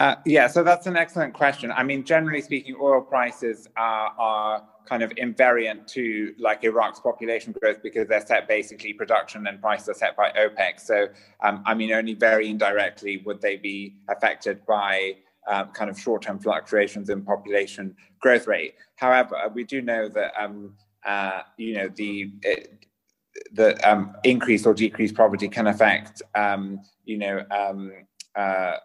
[0.00, 1.70] Uh, yeah, so that's an excellent question.
[1.70, 7.54] I mean, generally speaking, oil prices are, are kind of invariant to like Iraq's population
[7.60, 10.80] growth because they're set basically production and prices are set by OPEC.
[10.80, 11.08] So,
[11.42, 16.38] um, I mean, only very indirectly would they be affected by um, kind of short-term
[16.38, 18.76] fluctuations in population growth rate.
[18.96, 22.86] However, we do know that um, uh, you know the it,
[23.52, 27.92] the um, increase or decreased poverty can affect um, you know um,
[28.34, 28.76] uh,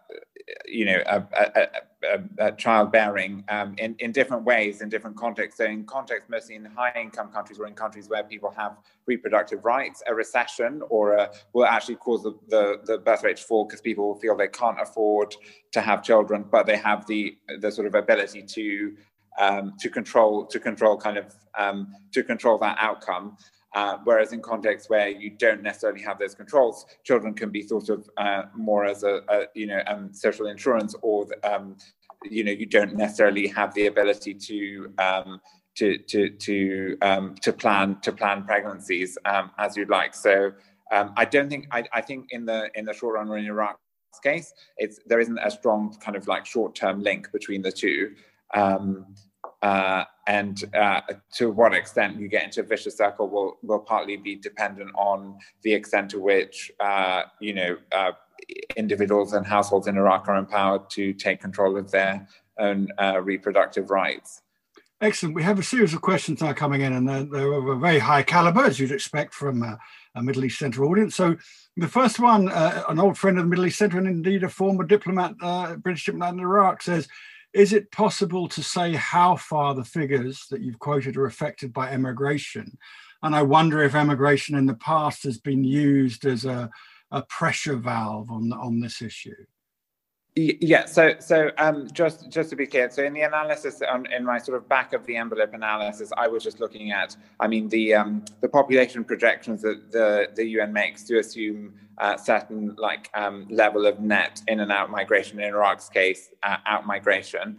[0.66, 1.68] you know, a, a,
[2.04, 5.58] a, a childbearing um, in, in different ways, in different contexts.
[5.58, 9.64] So, in context mostly in high income countries or in countries where people have reproductive
[9.64, 13.64] rights, a recession or a, will actually cause the, the, the birth rate to fall
[13.64, 15.34] because people will feel they can't afford
[15.72, 18.96] to have children, but they have the, the sort of ability to
[19.38, 23.36] um, to control to control kind of um, to control that outcome.
[23.74, 27.88] Uh, whereas in contexts where you don't necessarily have those controls, children can be thought
[27.88, 31.76] of uh, more as a, a you know um, social insurance, or um,
[32.24, 35.40] you know you don't necessarily have the ability to um,
[35.74, 40.14] to to to um, to plan to plan pregnancies um, as you'd like.
[40.14, 40.52] So
[40.90, 43.44] um, I don't think I, I think in the in the short run or in
[43.44, 43.78] Iraq's
[44.22, 48.14] case, it's there isn't a strong kind of like short term link between the two.
[49.62, 51.00] Uh, and uh,
[51.34, 55.38] to what extent you get into a vicious circle will will partly be dependent on
[55.62, 58.12] the extent to which uh, you know uh,
[58.76, 62.26] individuals and households in Iraq are empowered to take control of their
[62.58, 64.42] own uh, reproductive rights.
[65.02, 65.34] Excellent.
[65.34, 67.98] We have a series of questions now coming in, and they're, they're of a very
[67.98, 69.78] high caliber, as you'd expect from a,
[70.14, 71.14] a Middle East Centre audience.
[71.14, 71.36] So,
[71.76, 74.48] the first one, uh, an old friend of the Middle East Centre and indeed a
[74.48, 77.08] former diplomat, uh, British diplomat in Iraq, says,
[77.56, 81.90] "Is it possible to say how far the figures that you've quoted are affected by
[81.90, 82.76] emigration?"
[83.22, 86.70] And I wonder if emigration in the past has been used as a,
[87.10, 89.46] a pressure valve on on this issue.
[90.38, 94.22] Yeah, so so um, just just to be clear, so in the analysis on, in
[94.22, 97.70] my sort of back of the envelope analysis, I was just looking at, I mean,
[97.70, 103.08] the um, the population projections that the the UN makes to assume uh, certain like
[103.14, 105.40] um, level of net in and out migration.
[105.40, 107.56] In Iraq's case, uh, out migration,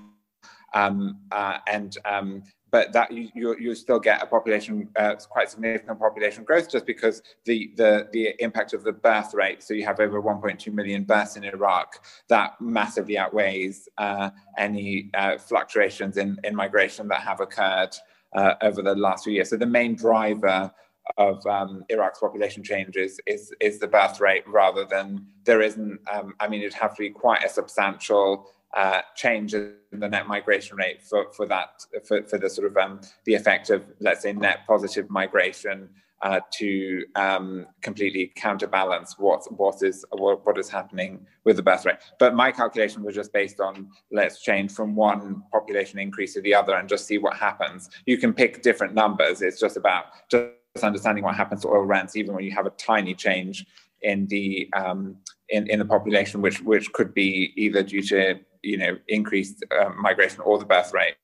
[0.76, 5.50] um, uh, and um, but that you, you, you still get a population, uh, quite
[5.50, 9.64] significant population growth just because the, the, the impact of the birth rate.
[9.64, 12.06] So you have over 1.2 million births in Iraq.
[12.28, 17.96] That massively outweighs uh, any uh, fluctuations in, in migration that have occurred
[18.36, 19.50] uh, over the last few years.
[19.50, 20.72] So the main driver
[21.18, 26.34] of um, Iraq's population changes is, is the birth rate rather than there isn't, um,
[26.42, 30.78] I mean, it'd have to be quite a substantial uh, change in the net migration
[30.78, 34.32] rate for, for that for, for the sort of um, the effect of let's say
[34.32, 35.90] net positive migration
[36.22, 41.86] uh, to um, completely counterbalance what what is what, what is happening with the birth
[41.86, 41.98] rate.
[42.20, 46.54] But my calculation was just based on let's change from one population increase to the
[46.54, 47.90] other and just see what happens.
[48.06, 49.42] You can pick different numbers.
[49.42, 50.52] It's just about just
[50.84, 53.66] understanding what happens to oil rents, even when you have a tiny change
[54.02, 55.18] in the um,
[55.50, 59.90] in, in the population, which which could be either due to you know increased uh,
[59.90, 61.16] migration or the birth rate,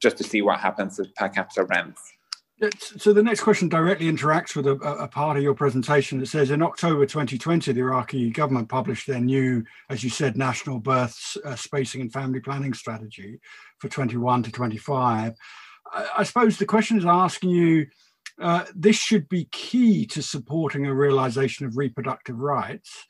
[0.00, 2.00] just to see what happens with per capita rents.
[2.98, 6.18] So the next question directly interacts with a, a, part of your presentation.
[6.18, 10.78] that says in October 2020, the Iraqi government published their new, as you said, national
[10.78, 13.40] births, uh, spacing and family planning strategy
[13.78, 15.34] for 21 to 25.
[15.90, 17.86] I, I suppose the question is asking you,
[18.38, 23.06] uh, this should be key to supporting a realization of reproductive rights.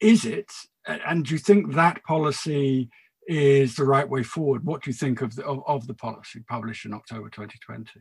[0.00, 0.50] Is it?
[0.88, 2.88] and do you think that policy
[3.26, 4.64] is the right way forward?
[4.64, 8.00] What do you think of the, of, of the policy published in October 2020?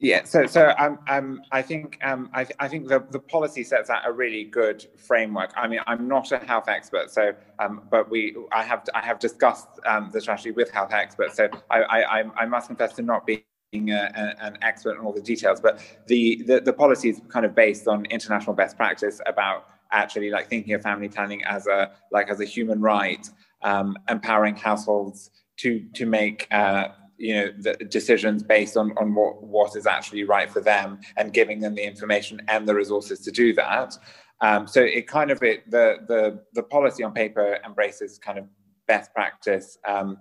[0.00, 3.64] Yeah, so so um, um, I think um, I, th- I think the, the policy
[3.64, 5.50] sets out a really good framework.
[5.56, 9.18] I mean, I'm not a health expert, so um, but we I have I have
[9.18, 11.34] discussed um, the strategy with health experts.
[11.36, 13.42] So I I, I must confess to not being
[13.90, 17.56] a, an expert on all the details, but the, the the policy is kind of
[17.56, 22.28] based on international best practice about actually like thinking of family planning as a like
[22.28, 23.28] as a human right,
[23.62, 29.42] um, empowering households to to make uh, you know the decisions based on on what
[29.42, 33.30] what is actually right for them and giving them the information and the resources to
[33.30, 33.94] do that.
[34.40, 38.46] Um, so it kind of it the the the policy on paper embraces kind of
[38.86, 39.78] best practice.
[39.86, 40.18] Um,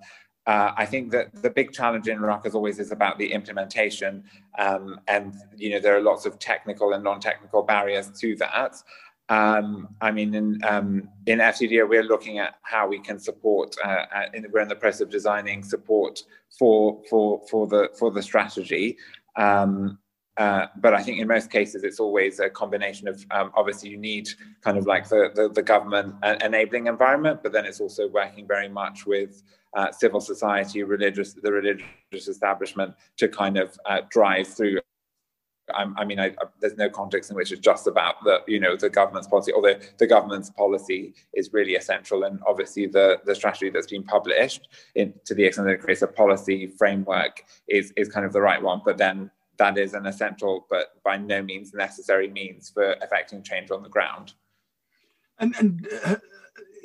[0.48, 4.24] uh, I think that the big challenge in Iraq, as always, is about the implementation,
[4.58, 8.76] um, and you know there are lots of technical and non-technical barriers to that.
[9.30, 13.76] Um, I mean, in, um, in FCDO, we're looking at how we can support.
[13.84, 16.24] Uh, uh, in, we're in the process of designing support
[16.58, 18.98] for for for the for the strategy.
[19.36, 20.00] Um,
[20.38, 23.98] uh, but I think in most cases, it's always a combination of um, obviously you
[23.98, 24.30] need
[24.62, 26.14] kind of like the, the, the government
[26.44, 29.42] enabling environment, but then it's also working very much with
[29.74, 34.80] uh, civil society, religious, the religious establishment to kind of uh, drive through
[35.74, 38.76] i mean, I, I, there's no context in which it's just about the, you know,
[38.76, 39.52] the government's policy.
[39.54, 44.70] Although the government's policy is really essential, and obviously the the strategy that's been published,
[44.96, 48.42] in, to the extent that it creates a policy framework, is is kind of the
[48.42, 48.82] right one.
[48.86, 53.72] But then that is an essential, but by no means necessary means for affecting change
[53.72, 54.34] on the ground.
[55.40, 55.88] And and.
[56.06, 56.16] Uh,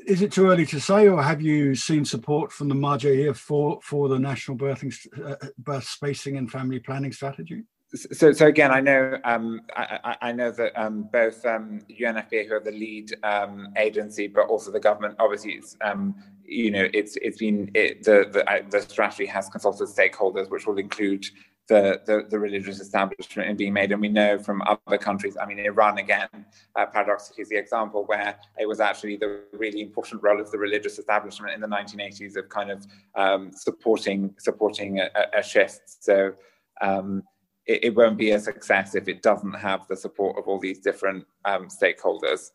[0.05, 3.79] is it too early to say, or have you seen support from the Marja'iyah for
[3.83, 4.93] for the national birthing,
[5.25, 7.63] uh, birth spacing and family planning strategy?
[7.95, 12.55] So, so again, I know um, I, I, know that um, both um, UNFPA, who
[12.55, 16.15] are the lead um, agency, but also the government, obviously, it's um,
[16.45, 20.67] you know, it's it's been it, the the, uh, the strategy has consulted stakeholders, which
[20.67, 21.27] will include
[21.69, 23.93] the, the, the religious establishment in being made.
[23.93, 26.29] And we know from other countries, I mean, Iran again,
[26.77, 30.59] uh, paradoxically, is the example where it was actually the really important role of the
[30.59, 35.83] religious establishment in the 1980s of kind of um, supporting supporting a, a shift.
[35.87, 36.33] So.
[36.81, 37.23] Um,
[37.67, 40.79] it, it, won't be a success if it doesn't have the support of all these
[40.79, 42.51] different um, stakeholders.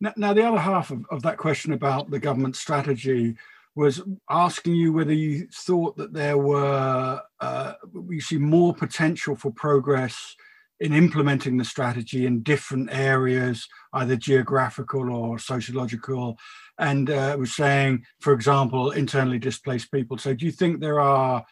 [0.00, 3.36] Now, now, the other half of, of, that question about the government strategy
[3.74, 9.52] was asking you whether you thought that there were uh, we see more potential for
[9.52, 10.36] progress
[10.80, 16.38] in implementing the strategy in different areas, either geographical or sociological.
[16.78, 20.16] And uh, was saying, for example, internally displaced people.
[20.16, 21.44] So, do you think there are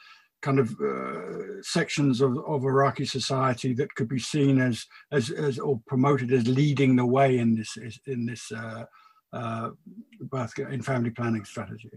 [0.43, 5.59] kind of uh, sections of, of Iraqi society that could be seen as, as, as
[5.59, 7.76] or promoted as leading the way in this
[8.07, 8.84] in this uh,
[9.32, 9.70] uh,
[10.20, 11.91] birth in family planning strategy?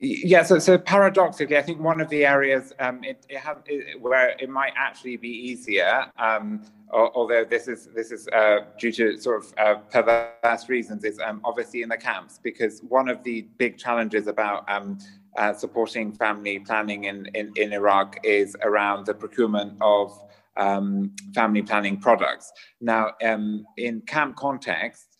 [0.00, 3.98] Yeah, so, so paradoxically, I think one of the areas um, it, it have, it,
[4.00, 9.16] where it might actually be easier, um, although this is this is uh, due to
[9.16, 13.42] sort of uh, perverse reasons, is um, obviously in the camps because one of the
[13.56, 14.98] big challenges about um,
[15.36, 20.18] uh, supporting family planning in, in, in Iraq is around the procurement of
[20.56, 22.52] um, family planning products.
[22.80, 25.16] Now, um, in camp context,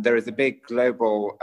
[0.00, 1.36] there is a big global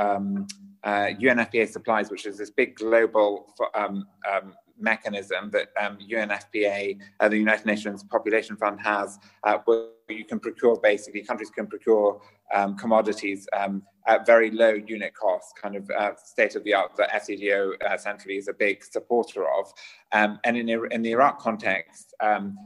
[0.86, 7.30] uh, UNFPA supplies, which is this big global um, um, mechanism that um, UNFPA, uh,
[7.30, 12.22] the United Nations Population Fund, has, uh, where you can procure basically countries can procure
[12.54, 16.92] um, commodities um, at very low unit costs, kind of uh, state of the art
[16.98, 19.72] that FCDO uh, centrally is a big supporter of.
[20.12, 22.58] Um, and in, in the Iraq context, um,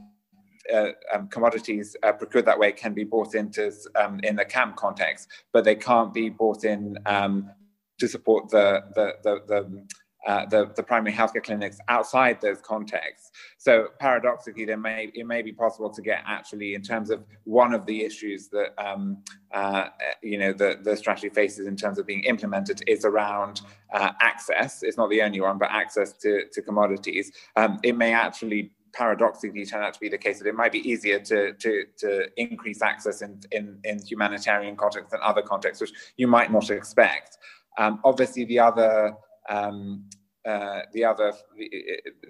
[0.72, 4.76] uh, um, commodities uh, procured that way can be bought into um, in the camp
[4.76, 7.50] context, but they can't be bought in um,
[7.98, 9.86] to support the, the, the, the
[10.26, 13.30] uh, the, the, primary healthcare clinics outside those contexts.
[13.56, 17.72] So paradoxically, there may it may be possible to get actually in terms of one
[17.72, 19.86] of the issues that um, uh,
[20.22, 23.62] you know the, the strategy faces in terms of being implemented is around
[23.94, 24.82] uh, access.
[24.82, 27.32] It's not the only one, but access to, to commodities.
[27.56, 30.88] Um, it may actually paradoxically turn out to be the case that it might be
[30.88, 35.92] easier to, to, to increase access in, in, in humanitarian contexts than other contexts, which
[36.16, 37.38] you might not expect.
[37.78, 39.14] Um, obviously, the other
[39.48, 40.04] um,
[40.46, 41.70] uh, the other the,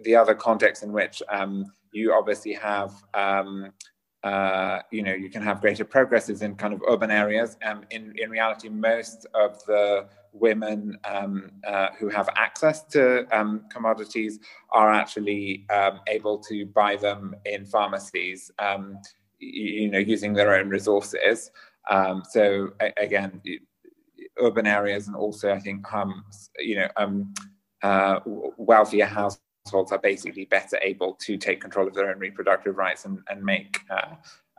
[0.02, 3.70] the, other context in which um, you obviously have um,
[4.24, 7.56] uh, you know you can have greater progresses in kind of urban areas.
[7.64, 13.64] Um, in in reality, most of the women um, uh, who have access to um,
[13.70, 14.40] commodities
[14.72, 15.66] are actually
[16.08, 18.50] able to buy them in pharmacies.
[19.38, 21.50] you know, using their own resources.
[22.28, 23.40] so again,
[24.38, 26.24] urban areas and also I think um,
[26.58, 27.34] you know um,
[27.82, 33.04] uh, wealthier households are basically better able to take control of their own reproductive rights
[33.04, 34.14] and, and make uh,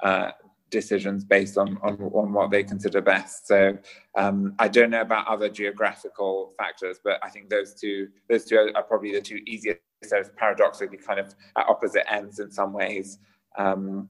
[0.05, 0.31] uh,
[0.71, 3.45] decisions based on, on, on what they consider best.
[3.45, 3.77] So
[4.17, 8.71] um, I don't know about other geographical factors, but I think those two those two
[8.73, 9.81] are, probably the two easiest.
[10.03, 13.19] So paradoxically, kind of at opposite ends in some ways.
[13.59, 14.09] Um,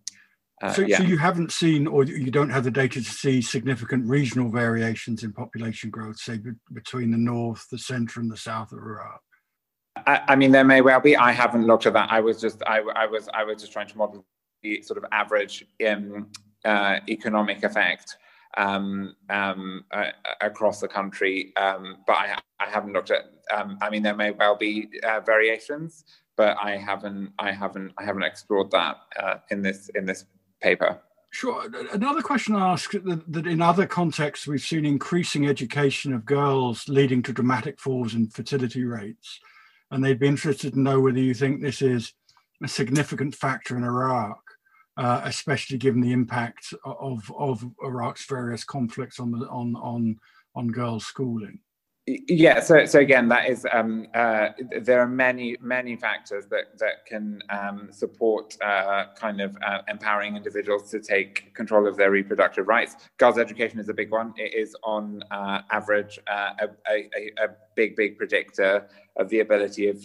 [0.62, 0.98] uh, so, yeah.
[0.98, 5.24] so, you haven't seen, or you don't have the data to see significant regional variations
[5.24, 9.22] in population growth, say be- between the north, the centre, and the south of Iraq.
[9.96, 11.18] I, I, mean, there may well be.
[11.18, 12.12] I haven't looked at that.
[12.12, 14.26] I was just, I, I was, I was just trying to model
[14.62, 16.28] the sort of average um,
[16.64, 18.18] uh, economic effect
[18.58, 23.32] um, um, uh, across the country, um, but I, I haven't looked at.
[23.54, 26.06] Um, I mean, there may well be uh, variations,
[26.38, 30.26] but I haven't, I haven't, I haven't explored that uh, in this in this
[30.62, 31.02] paper.
[31.32, 31.66] Sure.
[31.94, 36.90] Another question I ask that, that in other contexts we've seen increasing education of girls
[36.90, 39.40] leading to dramatic falls in fertility rates.
[39.92, 42.14] And they'd be interested to know whether you think this is
[42.64, 44.42] a significant factor in Iraq,
[44.98, 50.18] uh, especially given the impact of, of Iraq's various conflicts on the, on on
[50.54, 51.60] on girls' schooling.
[52.08, 54.50] Yeah, so so again, that is um, uh,
[54.82, 60.36] there are many many factors that that can um, support uh, kind of uh, empowering
[60.36, 62.96] individuals to take control of their reproductive rights.
[63.18, 64.34] Girls' education is a big one.
[64.36, 68.88] It is on uh, average uh, a, a, a, big big predictor
[69.18, 70.04] of the ability of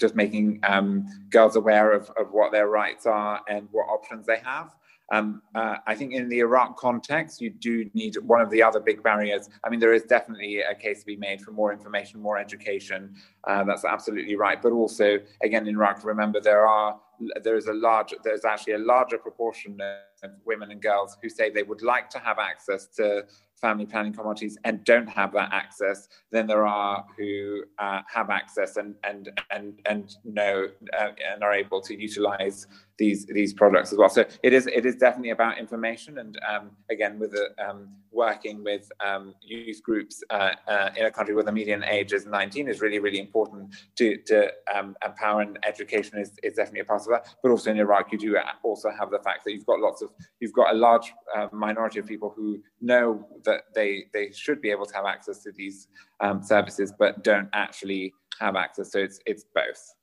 [0.00, 4.38] just making um, girls aware of, of what their rights are and what options they
[4.38, 4.74] have.
[5.12, 8.80] Um, uh, I think in the Iraq context, you do need one of the other
[8.80, 9.48] big barriers.
[9.62, 13.14] I mean, there is definitely a case to be made for more information, more education.
[13.46, 14.60] Uh, that's absolutely right.
[14.60, 16.98] But also, again, in Iraq, remember there are
[17.42, 19.78] there is a large there's actually a larger proportion
[20.22, 23.24] of women and girls who say they would like to have access to
[23.60, 28.76] family planning commodities and don't have that access than there are who uh, have access
[28.76, 30.66] and and and and know
[30.98, 32.66] uh, and are able to utilize
[32.98, 34.08] these these products as well.
[34.08, 37.34] So it is it is definitely about information and um, again with
[37.66, 42.12] um, working with um, youth groups uh, uh in a country where the median age
[42.12, 46.80] is 19 is really really important to to um, empower and education is, is definitely
[46.80, 47.34] a part of that.
[47.42, 50.10] But also in Iraq you do also have the fact that you've got lots of
[50.40, 54.70] you've got a large uh, minority of people who know that they they should be
[54.70, 55.88] able to have access to these
[56.20, 58.92] um, services, but don't actually have access.
[58.92, 59.94] So it's it's both.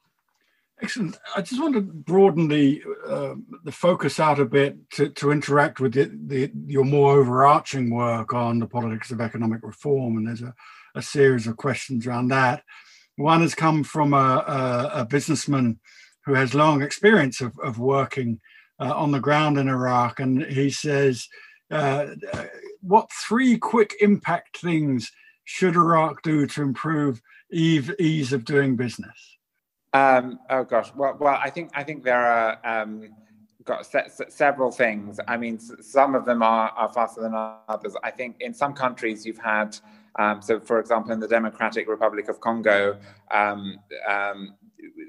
[0.81, 1.17] Excellent.
[1.37, 5.79] I just want to broaden the uh, the focus out a bit to, to interact
[5.79, 10.41] with the, the, your more overarching work on the politics of economic reform, and there's
[10.41, 10.53] a,
[10.95, 12.63] a series of questions around that.
[13.17, 14.43] One has come from a,
[14.97, 15.79] a, a businessman
[16.25, 18.39] who has long experience of, of working
[18.79, 21.27] uh, on the ground in Iraq, and he says,
[21.73, 22.15] uh,
[22.81, 25.11] "What three quick impact things
[25.43, 27.21] should Iraq do to improve
[27.51, 29.37] ease of doing business?"
[29.93, 33.09] Um, oh gosh, well, well, I think I think there are um,
[33.63, 35.19] got se- se- several things.
[35.27, 37.33] I mean, s- some of them are, are faster than
[37.67, 37.95] others.
[38.03, 39.77] I think in some countries you've had,
[40.17, 42.97] um, so for example, in the Democratic Republic of Congo,
[43.31, 43.77] um,
[44.09, 44.55] um,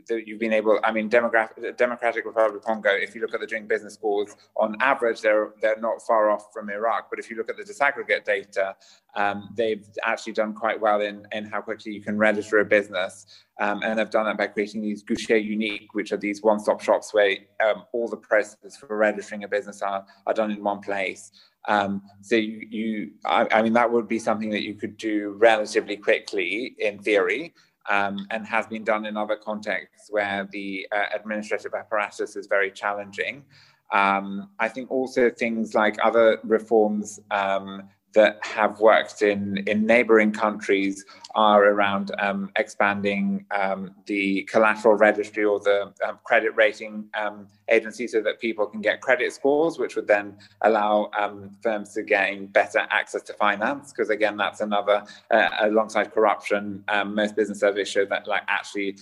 [0.08, 3.46] that you've been able, I mean, Democratic, Republic of Congo, if you look at the
[3.46, 7.08] doing business scores, on average, they're, they're not far off from Iraq.
[7.10, 8.76] But if you look at the disaggregate data,
[9.14, 13.26] um, they've actually done quite well in, in how quickly you can register a business.
[13.60, 17.14] Um, and they've done that by creating these Guichet Unique, which are these one-stop shops
[17.14, 21.30] where um, all the processes for registering a business are, are done in one place.
[21.66, 25.34] Um, so you, you I, I, mean, that would be something that you could do
[25.38, 27.54] relatively quickly in theory
[27.90, 32.70] um, and has been done in other contexts where the uh, administrative apparatus is very
[32.70, 33.44] challenging.
[33.92, 40.32] Um, I think also things like other reforms um, that have worked in, in neighboring
[40.32, 41.04] countries
[41.34, 48.06] are around um, expanding um, the collateral registry or the um, credit rating um, agency
[48.06, 52.46] so that people can get credit scores, which would then allow um, firms to gain
[52.46, 53.92] better access to finance.
[53.92, 58.96] Because again, that's another, uh, alongside corruption, um, most business surveys show that like actually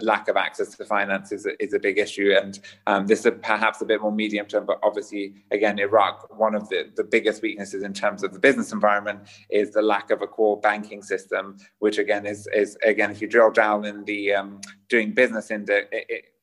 [0.00, 2.32] lack of access to finance is a, is a big issue.
[2.32, 6.68] And this is perhaps a bit more medium term, but obviously, again, Iraq, one of
[6.68, 10.26] the, the biggest weaknesses in terms of the business environment is the lack of a
[10.26, 14.60] core banking system which again is, is again, if you drill down in the um,
[14.88, 15.84] doing business indi-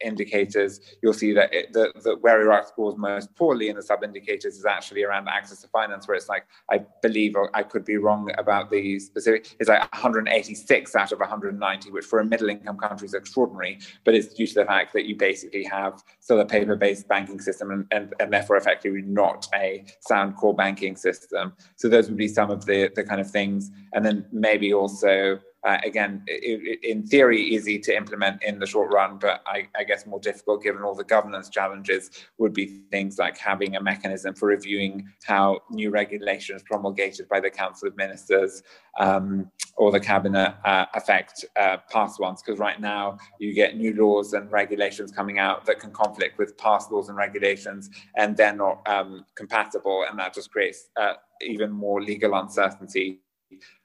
[0.02, 4.04] indicators, you'll see that it, the, the, where Iraq scores most poorly in the sub
[4.04, 7.86] indicators is actually around access to finance, where it's like, I believe, or I could
[7.86, 12.50] be wrong about the specific, it's like 186 out of 190, which for a middle
[12.50, 16.40] income country is extraordinary, but it's due to the fact that you basically have still
[16.40, 20.96] a paper based banking system and, and, and therefore effectively not a sound core banking
[20.96, 21.54] system.
[21.76, 23.72] So those would be some of the, the kind of things.
[23.94, 28.94] And then maybe also uh, again, it, in theory, easy to implement in the short
[28.94, 33.18] run, but I, I, guess more difficult given all the governance challenges would be things
[33.18, 38.62] like having a mechanism for reviewing how new regulations promulgated by the Council of Ministers
[39.00, 42.44] um, or the Cabinet uh, affect uh, past ones.
[42.44, 46.56] Because right now, you get new laws and regulations coming out that can conflict with
[46.60, 51.72] past laws and regulations, and they're not um, compatible, and that just creates uh, even
[51.72, 53.20] more legal uncertainty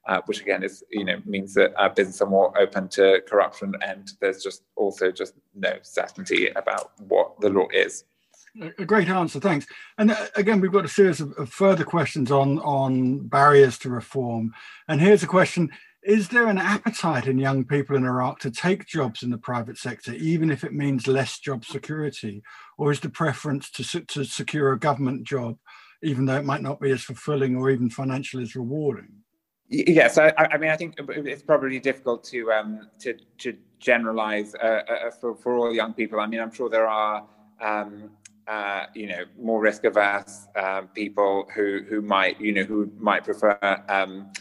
[0.07, 3.75] uh, which again is you know means that uh, businesses are more open to corruption,
[3.87, 8.05] and there's just also just no certainty about what the law is.
[8.79, 9.67] A great answer, thanks.
[9.97, 13.91] And uh, again, we've got a series of, of further questions on on barriers to
[13.91, 14.53] reform.
[14.89, 15.71] And here's a question:
[16.03, 19.79] Is there an appetite in young people in Iraq to take jobs in the private
[19.79, 22.43] sector, even if it means less job security,
[22.77, 25.57] or is the preference to to secure a government job,
[26.03, 29.13] even though it might not be as fulfilling or even financially as rewarding?
[29.73, 34.66] Yes, I, I, mean, I think it's probably difficult to um, to, to generalize uh,
[34.66, 36.18] uh, for, for all young people.
[36.18, 37.25] I mean, I'm sure there are
[37.61, 38.11] um,
[38.49, 43.23] uh, you know more risk averse uh, people who who might you know who might
[43.23, 43.57] prefer
[43.89, 44.33] um,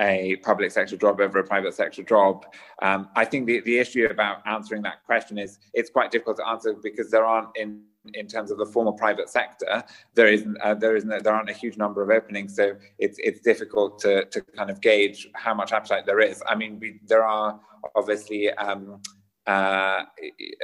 [0.00, 2.46] a public sector job over a private sector job.
[2.82, 6.46] Um, I think the, the issue about answering that question is it's quite difficult to
[6.46, 7.82] answer because there aren't in
[8.14, 9.82] in terms of the formal private sector,
[10.14, 13.40] there isn't uh, there isn't there aren't a huge number of openings, so it's it's
[13.40, 16.42] difficult to to kind of gauge how much appetite there is.
[16.46, 17.60] I mean, we, there are
[17.94, 18.50] obviously.
[18.52, 19.00] Um,
[19.48, 20.04] uh,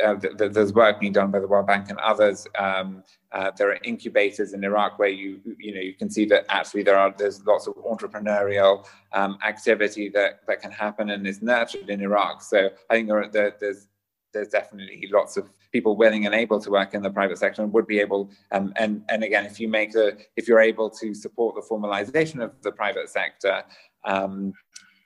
[0.04, 2.46] uh, there's work being done by the World Bank and others.
[2.58, 6.44] Um, uh, there are incubators in Iraq where you you know you can see that
[6.50, 11.40] actually there are there's lots of entrepreneurial um, activity that that can happen and is
[11.40, 12.42] nurtured in Iraq.
[12.42, 13.88] So I think there, there there's
[14.34, 17.72] there's definitely lots of people willing and able to work in the private sector and
[17.72, 21.14] would be able um, and and again if you make the if you're able to
[21.14, 23.64] support the formalization of the private sector
[24.04, 24.52] um,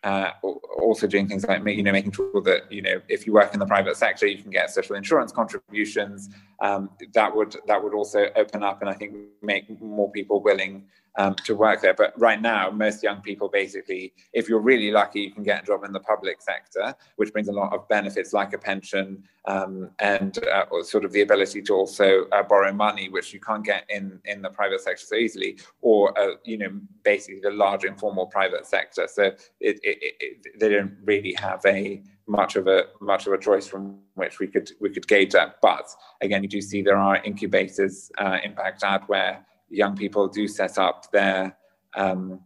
[0.05, 0.31] uh,
[0.79, 3.59] also doing things like you know making sure that you know if you work in
[3.59, 6.29] the private sector you can get social insurance contributions.
[6.61, 10.85] Um, that would that would also open up and I think make more people willing
[11.19, 11.95] um, to work there.
[11.95, 15.67] But right now, most young people basically, if you're really lucky, you can get a
[15.67, 19.91] job in the public sector, which brings a lot of benefits like a pension um,
[19.99, 23.85] and uh, sort of the ability to also uh, borrow money, which you can't get
[23.89, 26.71] in, in the private sector so easily, or, uh, you know,
[27.03, 29.09] basically the large informal private sector.
[29.11, 29.25] So
[29.61, 33.67] it, it, it, they don't really have a much of a much of a choice
[33.67, 35.57] from which we could we could gauge that.
[35.63, 35.89] But
[36.21, 40.79] again, you do see there are incubators uh, in Baghdad where young people do set
[40.79, 41.57] up their
[41.95, 42.41] um,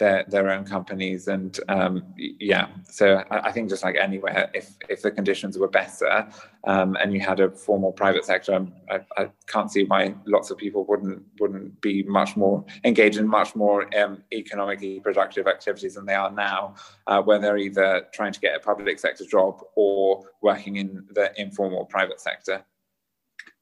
[0.00, 2.66] their their own companies and um, yeah.
[2.90, 6.26] So I, I, think just like anywhere if if the conditions were better
[6.66, 10.56] um, and you had a formal private sector I, I, can't see why lots of
[10.56, 16.06] people wouldn't wouldn't be much more engaged in much more um, economically productive activities than
[16.06, 16.74] they are now
[17.06, 21.30] uh, where they're either trying to get a public sector job or working in the
[21.40, 22.64] informal private sector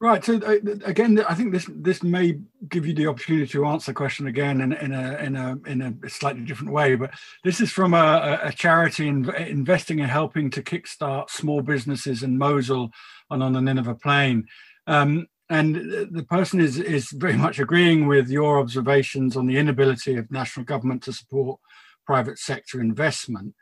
[0.01, 0.25] Right.
[0.25, 2.39] So uh, again, I think this this may
[2.69, 5.83] give you the opportunity to answer the question again in, in a in a in
[5.83, 6.95] a slightly different way.
[6.95, 7.11] But
[7.43, 12.39] this is from a, a charity in, investing and helping to kickstart small businesses in
[12.39, 12.91] Mosul
[13.31, 14.47] and on the Nineveh Plain.
[14.87, 20.15] Um, and the person is is very much agreeing with your observations on the inability
[20.15, 21.59] of national government to support
[22.07, 23.53] private sector investment.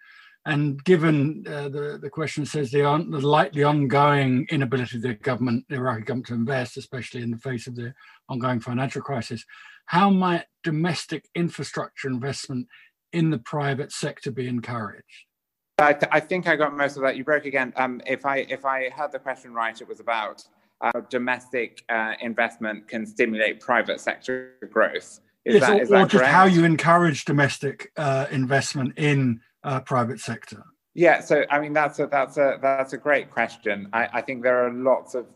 [0.47, 5.15] And given uh, the, the question says the, un, the likely ongoing inability of the
[5.15, 7.93] government, the Iraqi government to invest, especially in the face of the
[8.29, 9.45] ongoing financial crisis,
[9.87, 12.69] how might domestic infrastructure investment
[13.13, 15.27] in the private sector be encouraged?
[15.79, 17.17] I, th- I think I got most of that.
[17.17, 17.73] You broke again.
[17.77, 20.45] Um, if I if I heard the question right, it was about
[20.81, 25.21] how domestic uh, investment can stimulate private sector growth.
[25.45, 29.41] Is yes, that, or, is that or just how you encourage domestic uh, investment in
[29.67, 30.63] uh, private sector?
[30.95, 33.89] Yeah, so I mean that's a that's a that's a great question.
[33.93, 35.27] I, I think there are lots of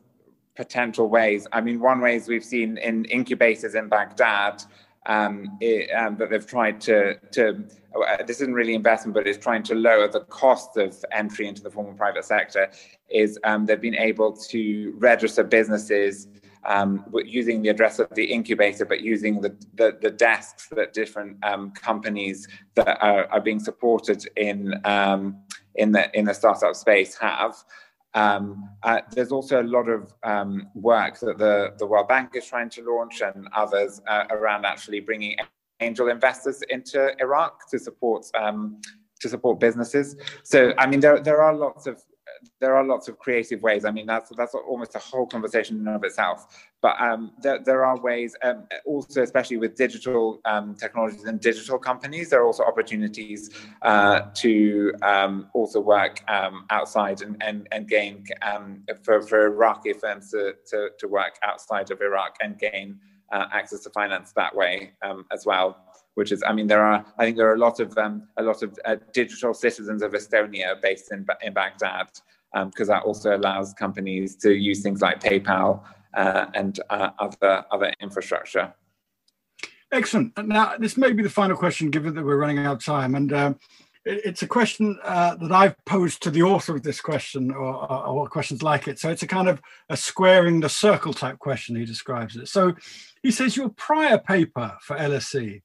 [0.57, 1.47] potential ways.
[1.53, 4.62] I mean, one way is we've seen in incubators in Baghdad
[5.07, 7.64] um, it, um, that they've tried to to
[7.95, 11.62] uh, this isn't really investment, but it's trying to lower the cost of entry into
[11.62, 12.70] the formal private sector.
[13.11, 16.28] Is um, they've been able to register businesses
[16.65, 21.43] um, using the address of the incubator, but using the, the, the desks that different
[21.45, 25.39] um, companies that are, are, being supported in, um,
[25.77, 27.55] in, the, in the startup space have.
[28.15, 32.47] Um, uh, there's also a lot of um, work that the, the World Bank is
[32.47, 35.37] trying to launch and others uh, around actually bringing
[35.81, 38.81] angel investors into Iraq to support um,
[39.21, 40.17] to support businesses.
[40.43, 42.03] So, I mean, there, there are lots of
[42.61, 43.85] there are lots of creative ways.
[43.85, 46.47] I mean, that's that's almost a whole conversation in of itself.
[46.83, 51.78] But um, there, there are ways, um, also especially with digital um, technologies and digital
[51.78, 53.51] companies, there are also opportunities
[53.83, 59.93] uh, to um, also work um, outside and, and, and gain um, for, for Iraqi
[59.93, 62.99] firms to, to, to work outside of Iraq and gain
[63.33, 64.93] uh, access to finance that way
[65.33, 67.97] as well which is, I mean, there are, I think there are a lot of
[67.97, 72.09] um, a lot of uh, digital citizens of Estonia based in in Baghdad
[72.53, 75.83] because um, that also allows companies to use things like PayPal
[76.14, 78.74] uh, and uh, other other infrastructure.
[79.93, 80.37] Excellent.
[80.47, 83.33] Now, this may be the final question, given that we're running out of time, and
[83.33, 83.59] um,
[84.05, 88.29] it's a question uh, that I've posed to the author of this question, or, or,
[88.29, 88.99] questions like it.
[88.99, 91.77] So it's a kind of a squaring the circle type question.
[91.77, 92.49] He describes it.
[92.49, 92.75] So
[93.23, 95.63] he says your prior paper for LSE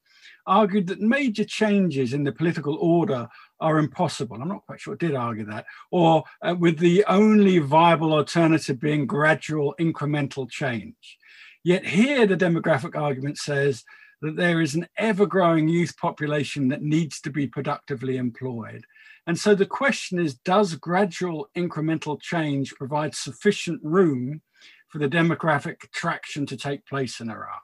[0.48, 3.28] argued that major changes in the political order
[3.60, 4.42] are impossible.
[4.42, 8.80] I'm not quite sure it did argue that, or uh, with the only viable alternative
[8.80, 11.18] being gradual incremental change.
[11.64, 13.84] Yet here, the demographic argument says
[14.26, 18.84] that there is an ever growing youth population that needs to be productively employed.
[19.28, 24.42] And so the question is Does gradual incremental change provide sufficient room
[24.88, 27.62] for the demographic traction to take place in Iraq?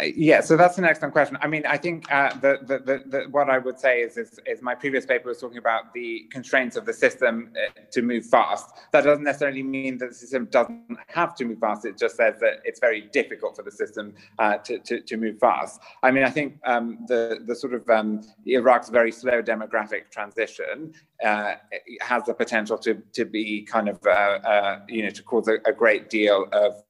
[0.00, 1.38] Yeah, so that's an excellent question.
[1.40, 4.40] I mean, I think uh, the, the, the, the, what I would say is, is,
[4.46, 8.26] is, my previous paper was talking about the constraints of the system uh, to move
[8.26, 8.70] fast.
[8.92, 11.84] That doesn't necessarily mean that the system doesn't have to move fast.
[11.84, 15.38] It just says that it's very difficult for the system uh, to, to, to, move
[15.38, 15.80] fast.
[16.02, 20.94] I mean, I think um, the, the sort of um, Iraq's very slow demographic transition
[21.24, 21.54] uh,
[22.00, 25.58] has the potential to, to be kind of, uh, uh, you know, to cause a,
[25.66, 26.82] a great deal of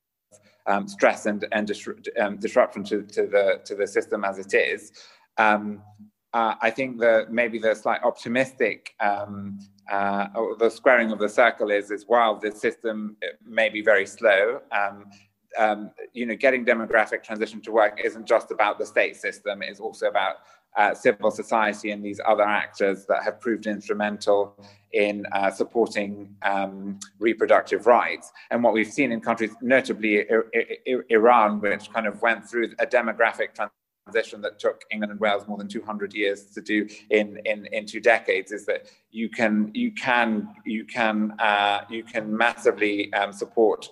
[0.67, 1.71] um, stress and, and
[2.21, 4.93] um, disruption to, to, the, to the system as it is.
[5.39, 5.83] Um,
[6.33, 9.59] uh, I think that maybe the slight optimistic um,
[9.91, 14.61] uh, the squaring of the circle is, is while the system may be very slow,
[14.71, 15.11] um,
[15.59, 19.81] um, you know, getting demographic transition to work isn't just about the state system, it's
[19.81, 20.37] also about
[20.77, 24.57] uh, civil society and these other actors that have proved instrumental
[24.93, 28.31] in uh, supporting um, reproductive rights.
[28.51, 32.73] And what we've seen in countries, notably I- I- Iran, which kind of went through
[32.79, 37.39] a demographic transition that took England and Wales more than 200 years to do in
[37.45, 42.37] in, in two decades is that you can you can you can uh, you can
[42.37, 43.89] massively um, support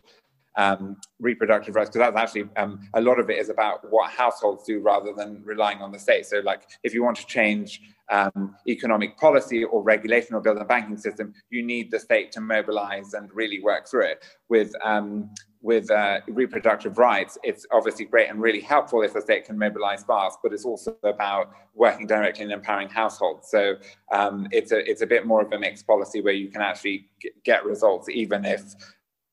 [0.57, 4.65] um, reproductive rights because that's actually um, a lot of it is about what households
[4.65, 6.27] do rather than relying on the state.
[6.27, 7.81] So, like if you want to change
[8.11, 12.41] um, economic policy or regulation or build a banking system, you need the state to
[12.41, 14.25] mobilize and really work through it.
[14.49, 15.31] With um,
[15.63, 20.03] with uh, reproductive rights, it's obviously great and really helpful if the state can mobilize
[20.03, 23.51] fast, but it's also about working directly and empowering households.
[23.51, 23.75] So
[24.11, 27.11] um, it's a it's a bit more of a mixed policy where you can actually
[27.45, 28.63] get results even if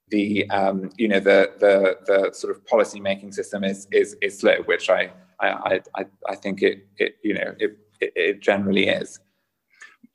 [0.10, 4.40] the um, you know the the the sort of policy making system is is is
[4.40, 9.20] slow, which I I I, I think it, it you know it, it, generally is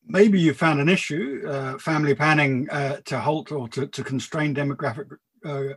[0.06, 4.54] maybe you found an issue, uh, family planning uh, to halt or to, to constrain
[4.54, 5.06] demographic
[5.44, 5.74] uh,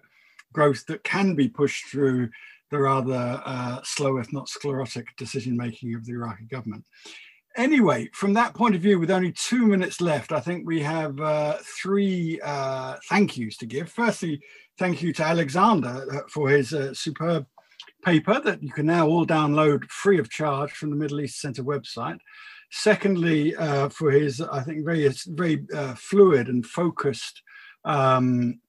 [0.52, 2.30] growth that can be pushed through
[2.72, 6.86] the rather uh, slow, if not sclerotic, decision making of the Iraqi government.
[7.58, 11.20] Anyway, from that point of view, with only two minutes left, I think we have
[11.22, 13.90] uh, three uh, thank yous to give.
[13.90, 14.42] Firstly,
[14.78, 17.46] thank you to Alexander uh, for his uh, superb
[18.04, 21.64] paper that you can now all download free of charge from the Middle East Center
[21.64, 22.18] website.
[22.72, 27.42] Secondly, uh, for his, I think, very, very fluid and focused
[27.86, 28.60] um,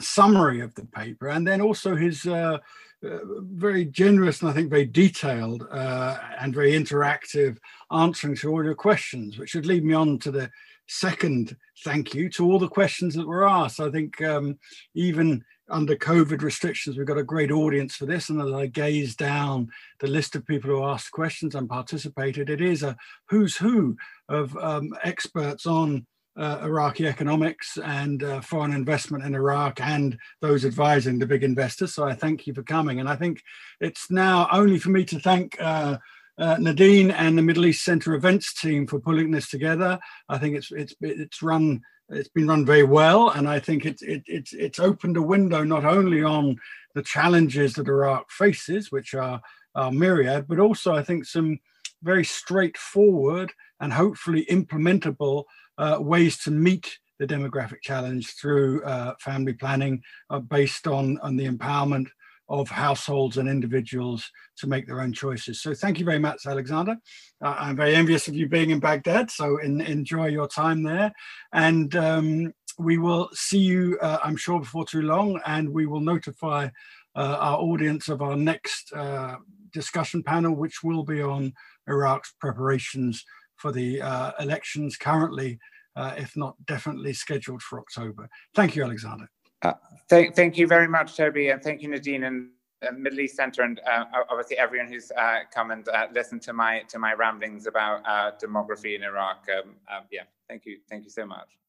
[0.00, 2.58] summary of the paper, and then also his uh, uh,
[3.02, 7.58] very generous and I think very detailed uh, and very interactive
[7.90, 10.50] answering to all your questions, which should lead me on to the
[10.88, 13.80] second thank you to all the questions that were asked.
[13.80, 14.58] I think um,
[14.94, 18.28] even under COVID restrictions, we've got a great audience for this.
[18.28, 19.68] And as I gaze down
[20.00, 22.96] the list of people who asked questions and participated, it is a
[23.28, 23.96] who's who
[24.28, 26.06] of um, experts on
[26.36, 31.94] uh, Iraqi economics and uh, foreign investment in Iraq and those advising the big investors.
[31.94, 33.00] So I thank you for coming.
[33.00, 33.42] And I think
[33.80, 35.98] it's now only for me to thank uh,
[36.38, 39.98] uh Nadine and the Middle East Center events team for pulling this together.
[40.28, 44.02] I think it's it's it's run it's been run very well, and I think it's
[44.02, 46.56] it, it's it's opened a window not only on
[46.94, 49.40] the challenges that Iraq faces, which are,
[49.74, 51.58] are myriad, but also I think some
[52.02, 55.44] very straightforward and hopefully implementable
[55.78, 61.36] uh, ways to meet the demographic challenge through uh, family planning uh, based on, on
[61.36, 62.06] the empowerment
[62.48, 65.62] of households and individuals to make their own choices.
[65.62, 66.96] So thank you very much, Alexander.
[67.42, 71.12] Uh, I'm very envious of you being in Baghdad, so in, enjoy your time there.
[71.52, 76.00] And um, we will see you, uh, I'm sure, before too long, and we will
[76.00, 76.68] notify
[77.14, 79.36] uh, our audience of our next uh,
[79.72, 81.52] discussion panel, which will be on
[81.88, 83.24] Iraq's preparations
[83.62, 85.56] for the uh, elections currently,
[85.94, 88.28] uh, if not definitely scheduled for October.
[88.56, 89.30] Thank you, Alexander.
[89.62, 89.74] Uh,
[90.10, 92.48] thank, thank you very much, Toby, and thank you, Nadine, and
[92.84, 96.80] uh, Middle East Center, and uh, obviously everyone who's uh, come and listened to my
[96.88, 98.02] to my ramblings about
[98.40, 99.46] demography in Iraq.
[99.56, 99.74] Um,
[100.10, 101.56] yeah, thank you, thank you so much.